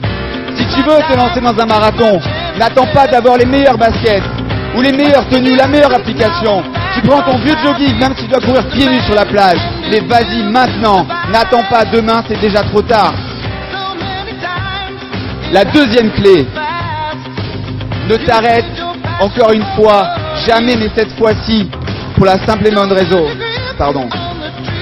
Si 0.58 0.66
tu 0.76 0.82
veux 0.82 0.98
te 1.10 1.16
lancer 1.16 1.40
dans 1.40 1.58
un 1.58 1.66
marathon, 1.66 2.20
n'attends 2.58 2.88
pas 2.94 3.08
d'avoir 3.08 3.38
les 3.38 3.46
meilleurs 3.46 3.78
baskets 3.78 4.24
ou 4.76 4.82
les 4.82 4.92
meilleures 4.92 5.28
tenues, 5.30 5.56
la 5.56 5.68
meilleure 5.68 5.94
application. 5.94 6.64
Tu 6.94 7.02
prends 7.02 7.22
ton 7.22 7.38
vieux 7.38 7.56
jogging, 7.64 7.98
même 8.00 8.16
si 8.16 8.24
tu 8.24 8.30
dois 8.30 8.42
courir 8.42 8.68
pieds 8.70 8.90
nus 8.90 9.02
sur 9.02 9.16
la 9.16 9.26
plage. 9.26 9.60
Mais 9.92 10.00
vas-y 10.02 10.44
maintenant. 10.44 11.06
N'attends 11.32 11.64
pas 11.70 11.86
demain, 11.86 12.24
c'est 12.28 12.40
déjà 12.40 12.64
trop 12.64 12.82
tard. 12.82 13.14
La 15.52 15.64
deuxième 15.64 16.12
clé, 16.12 16.46
ne 18.10 18.16
t'arrête 18.18 18.66
encore 19.20 19.52
une 19.52 19.66
fois, 19.76 20.08
jamais, 20.46 20.76
mais 20.76 20.90
cette 20.96 21.18
fois-ci, 21.18 21.70
pour 22.16 22.26
la 22.26 22.38
simple 22.46 22.68
et 22.68 22.72
bonne 22.72 22.92
raison, 22.92 23.26
pardon, 23.78 24.08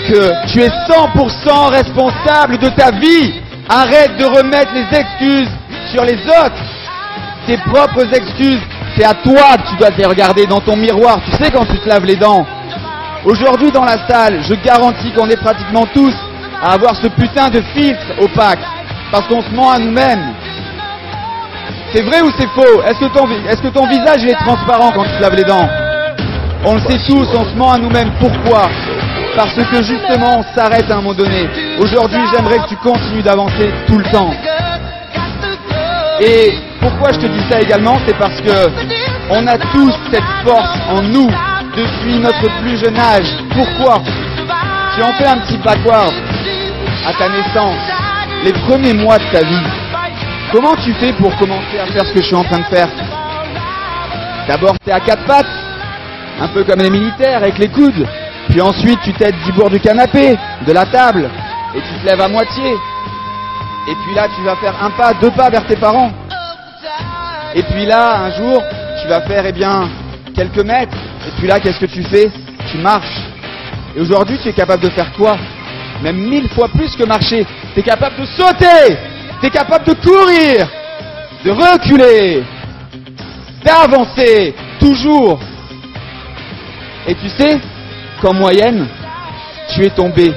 que 0.07 0.51
tu 0.51 0.61
es 0.61 0.69
100% 0.69 1.69
responsable 1.69 2.57
de 2.57 2.69
ta 2.69 2.91
vie. 2.91 3.41
Arrête 3.67 4.15
de 4.17 4.25
remettre 4.25 4.71
les 4.75 4.97
excuses 4.97 5.49
sur 5.91 6.03
les 6.03 6.19
autres. 6.27 6.61
Tes 7.47 7.58
propres 7.58 8.12
excuses, 8.12 8.62
c'est 8.97 9.05
à 9.05 9.13
toi 9.13 9.58
que 9.58 9.69
tu 9.69 9.75
dois 9.77 9.91
te 9.91 10.08
regarder 10.08 10.47
dans 10.47 10.60
ton 10.60 10.75
miroir. 10.75 11.19
Tu 11.25 11.31
sais 11.43 11.51
quand 11.51 11.65
tu 11.65 11.77
te 11.77 11.88
laves 11.88 12.05
les 12.05 12.15
dents. 12.15 12.45
Aujourd'hui 13.23 13.71
dans 13.71 13.86
la 13.86 14.08
salle, 14.08 14.41
je 14.41 14.55
garantis 14.55 15.12
qu'on 15.12 15.29
est 15.29 15.39
pratiquement 15.39 15.86
tous 15.93 16.13
à 16.62 16.73
avoir 16.73 16.95
ce 16.95 17.08
putain 17.08 17.49
de 17.49 17.62
filtre 17.75 18.05
opaque. 18.19 18.60
Parce 19.12 19.27
qu'on 19.27 19.41
se 19.41 19.49
ment 19.51 19.71
à 19.71 19.77
nous-mêmes. 19.77 20.34
C'est 21.93 22.01
vrai 22.01 22.21
ou 22.21 22.31
c'est 22.38 22.49
faux? 22.49 22.81
Est-ce 22.84 22.99
que, 22.99 23.67
ton, 23.67 23.88
visage 23.88 24.25
est 24.25 24.36
transparent 24.43 24.91
quand 24.91 25.03
tu 25.03 25.12
te 25.17 25.21
laves 25.21 25.36
les 25.36 25.43
dents? 25.43 25.69
On 26.65 26.75
le 26.75 26.81
sait 26.81 26.97
tous, 27.08 27.27
on 27.36 27.45
se 27.45 27.55
ment 27.55 27.73
à 27.73 27.77
nous-mêmes. 27.77 28.12
Pourquoi? 28.19 28.69
Parce 29.36 29.53
que 29.53 29.84
justement, 29.84 30.39
on 30.39 30.58
s'arrête 30.58 30.89
à 30.89 30.95
un 30.95 31.01
moment 31.01 31.13
donné. 31.13 31.47
Aujourd'hui, 31.79 32.21
j'aimerais 32.34 32.58
que 32.58 32.69
tu 32.69 32.75
continues 32.77 33.21
d'avancer 33.21 33.71
tout 33.88 33.99
le 33.99 34.05
temps. 34.05 34.31
Et 36.21 36.54
pourquoi 36.80 37.12
je 37.12 37.19
te 37.19 37.25
dis 37.28 37.43
ça 37.49 37.60
également 37.60 37.97
C'est 38.08 38.17
parce 38.17 38.39
que 38.41 38.69
on 39.30 39.45
a 39.47 39.58
tous 39.58 39.93
cette 40.12 40.23
force 40.45 40.78
en 40.89 41.01
nous 41.01 41.30
depuis 41.75 42.19
notre 42.19 42.62
plus 42.62 42.78
jeune 42.78 42.97
âge. 42.97 43.28
Pourquoi? 43.51 44.01
Si 44.95 45.01
on 45.01 45.12
fait 45.13 45.28
un 45.28 45.39
petit 45.39 45.58
backward 45.58 46.13
à 47.06 47.13
ta 47.13 47.30
naissance, 47.30 47.82
les 48.43 48.54
premiers 48.54 48.93
mois 48.93 49.17
de 49.17 49.25
ta 49.32 49.43
vie, 49.43 49.67
comment 50.51 50.75
tu 50.75 50.93
fais 50.93 51.12
pour 51.13 51.36
commencer 51.38 51.80
à 51.82 51.86
faire 51.88 52.06
ce 52.06 52.13
que 52.13 52.21
je 52.21 52.28
suis 52.28 52.36
en 52.36 52.43
train 52.43 52.60
de 52.60 52.75
faire? 52.75 52.88
D'abord, 54.47 54.75
tu 54.84 54.89
es 54.89 54.93
à 54.93 54.99
quatre 54.99 55.25
pattes, 55.25 55.45
un 56.39 56.47
peu 56.49 56.63
comme 56.63 56.80
les 56.80 56.89
militaires, 56.89 57.38
avec 57.38 57.58
les 57.58 57.67
coudes. 57.67 58.08
Puis 58.49 58.62
ensuite, 58.62 58.99
tu 59.04 59.12
t'aides 59.13 59.36
du 59.43 59.51
bord 59.51 59.69
du 59.69 59.80
canapé, 59.80 60.38
de 60.65 60.71
la 60.71 60.86
table, 60.86 61.30
et 61.75 61.80
tu 61.82 61.99
te 61.99 62.06
lèves 62.06 62.21
à 62.21 62.28
moitié. 62.28 62.75
Et 63.87 63.95
puis 64.03 64.15
là, 64.15 64.27
tu 64.35 64.43
vas 64.43 64.55
faire 64.55 64.75
un 64.83 64.89
pas, 64.91 65.13
deux 65.13 65.31
pas 65.31 65.49
vers 65.49 65.65
tes 65.67 65.75
parents. 65.75 66.11
Et 67.53 67.63
puis 67.63 67.85
là, 67.85 68.23
un 68.23 68.31
jour, 68.31 68.61
tu 69.01 69.07
vas 69.07 69.21
faire, 69.21 69.45
eh 69.45 69.51
bien, 69.51 69.89
quelques 70.35 70.63
mètres. 70.65 70.97
Et 71.27 71.31
puis 71.37 71.47
là, 71.47 71.59
qu'est-ce 71.59 71.79
que 71.79 71.85
tu 71.85 72.03
fais? 72.03 72.31
Tu 72.71 72.77
marches. 72.77 73.21
Et 73.95 74.01
aujourd'hui, 74.01 74.37
tu 74.41 74.49
es 74.49 74.53
capable 74.53 74.83
de 74.83 74.89
faire 74.89 75.11
quoi? 75.13 75.37
Même 76.01 76.17
mille 76.17 76.49
fois 76.49 76.67
plus 76.67 76.95
que 76.95 77.05
marcher. 77.05 77.45
Tu 77.73 77.79
es 77.79 77.83
capable 77.83 78.15
de 78.19 78.25
sauter 78.25 78.97
Tu 79.39 79.47
es 79.47 79.49
capable 79.49 79.85
de 79.85 79.93
courir 79.93 80.67
De 81.43 81.51
reculer 81.51 82.43
D'avancer 83.63 84.53
Toujours 84.79 85.39
Et 87.07 87.15
tu 87.15 87.29
sais 87.29 87.59
qu'en 88.21 88.33
moyenne, 88.33 88.87
tu 89.73 89.85
es 89.85 89.89
tombé 89.89 90.33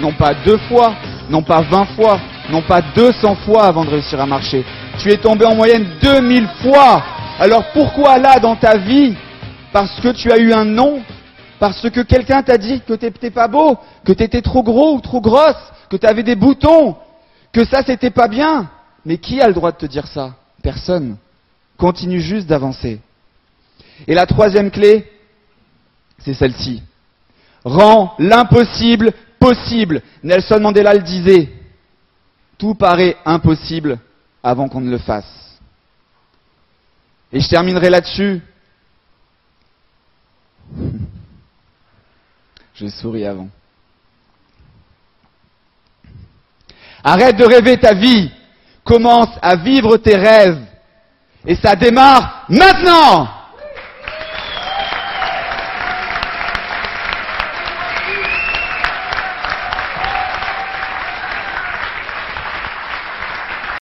non 0.00 0.12
pas 0.12 0.32
deux 0.46 0.58
fois, 0.68 0.94
non 1.28 1.42
pas 1.42 1.60
vingt 1.60 1.86
fois, 1.96 2.18
non 2.50 2.62
pas 2.62 2.82
200 2.82 3.36
fois 3.46 3.64
avant 3.64 3.84
de 3.84 3.90
réussir 3.90 4.20
à 4.20 4.26
marcher. 4.26 4.64
Tu 4.98 5.10
es 5.10 5.16
tombé 5.16 5.46
en 5.46 5.54
moyenne 5.54 5.86
2000 6.02 6.48
fois. 6.62 7.02
Alors 7.38 7.72
pourquoi 7.72 8.18
là 8.18 8.38
dans 8.38 8.56
ta 8.56 8.76
vie? 8.76 9.16
Parce 9.72 10.00
que 10.00 10.08
tu 10.08 10.30
as 10.30 10.38
eu 10.38 10.52
un 10.52 10.64
nom? 10.64 11.02
Parce 11.58 11.88
que 11.90 12.00
quelqu'un 12.00 12.42
t'a 12.42 12.58
dit 12.58 12.80
que 12.86 12.94
t'étais 12.94 13.30
pas 13.30 13.46
beau 13.46 13.76
Que 14.04 14.12
t'étais 14.12 14.40
trop 14.40 14.62
gros 14.62 14.94
ou 14.94 15.00
trop 15.00 15.20
grosse 15.20 15.62
Que 15.90 15.96
t'avais 15.96 16.22
des 16.22 16.34
boutons 16.34 16.96
Que 17.52 17.66
ça 17.66 17.82
c'était 17.84 18.10
pas 18.10 18.28
bien 18.28 18.70
Mais 19.04 19.18
qui 19.18 19.40
a 19.42 19.46
le 19.46 19.52
droit 19.52 19.70
de 19.70 19.76
te 19.76 19.86
dire 19.86 20.06
ça? 20.06 20.32
Personne. 20.62 21.16
Continue 21.76 22.20
juste 22.20 22.46
d'avancer. 22.46 23.00
Et 24.06 24.14
la 24.14 24.26
troisième 24.26 24.70
clé, 24.70 25.10
c'est 26.18 26.34
celle-ci. 26.34 26.82
Rends 27.64 28.14
l'impossible 28.18 29.12
possible. 29.38 30.02
Nelson 30.22 30.60
Mandela 30.60 30.94
le 30.94 31.00
disait. 31.00 31.50
Tout 32.60 32.74
paraît 32.74 33.16
impossible 33.24 33.98
avant 34.42 34.68
qu'on 34.68 34.82
ne 34.82 34.90
le 34.90 34.98
fasse. 34.98 35.58
Et 37.32 37.40
je 37.40 37.48
terminerai 37.48 37.88
là-dessus. 37.88 38.42
Je 42.74 42.86
souris 42.86 43.24
avant. 43.26 43.48
Arrête 47.02 47.36
de 47.36 47.44
rêver 47.44 47.78
ta 47.78 47.94
vie. 47.94 48.30
Commence 48.84 49.30
à 49.42 49.56
vivre 49.56 49.96
tes 49.96 50.16
rêves. 50.16 50.62
Et 51.46 51.54
ça 51.56 51.74
démarre 51.76 52.44
maintenant 52.48 53.39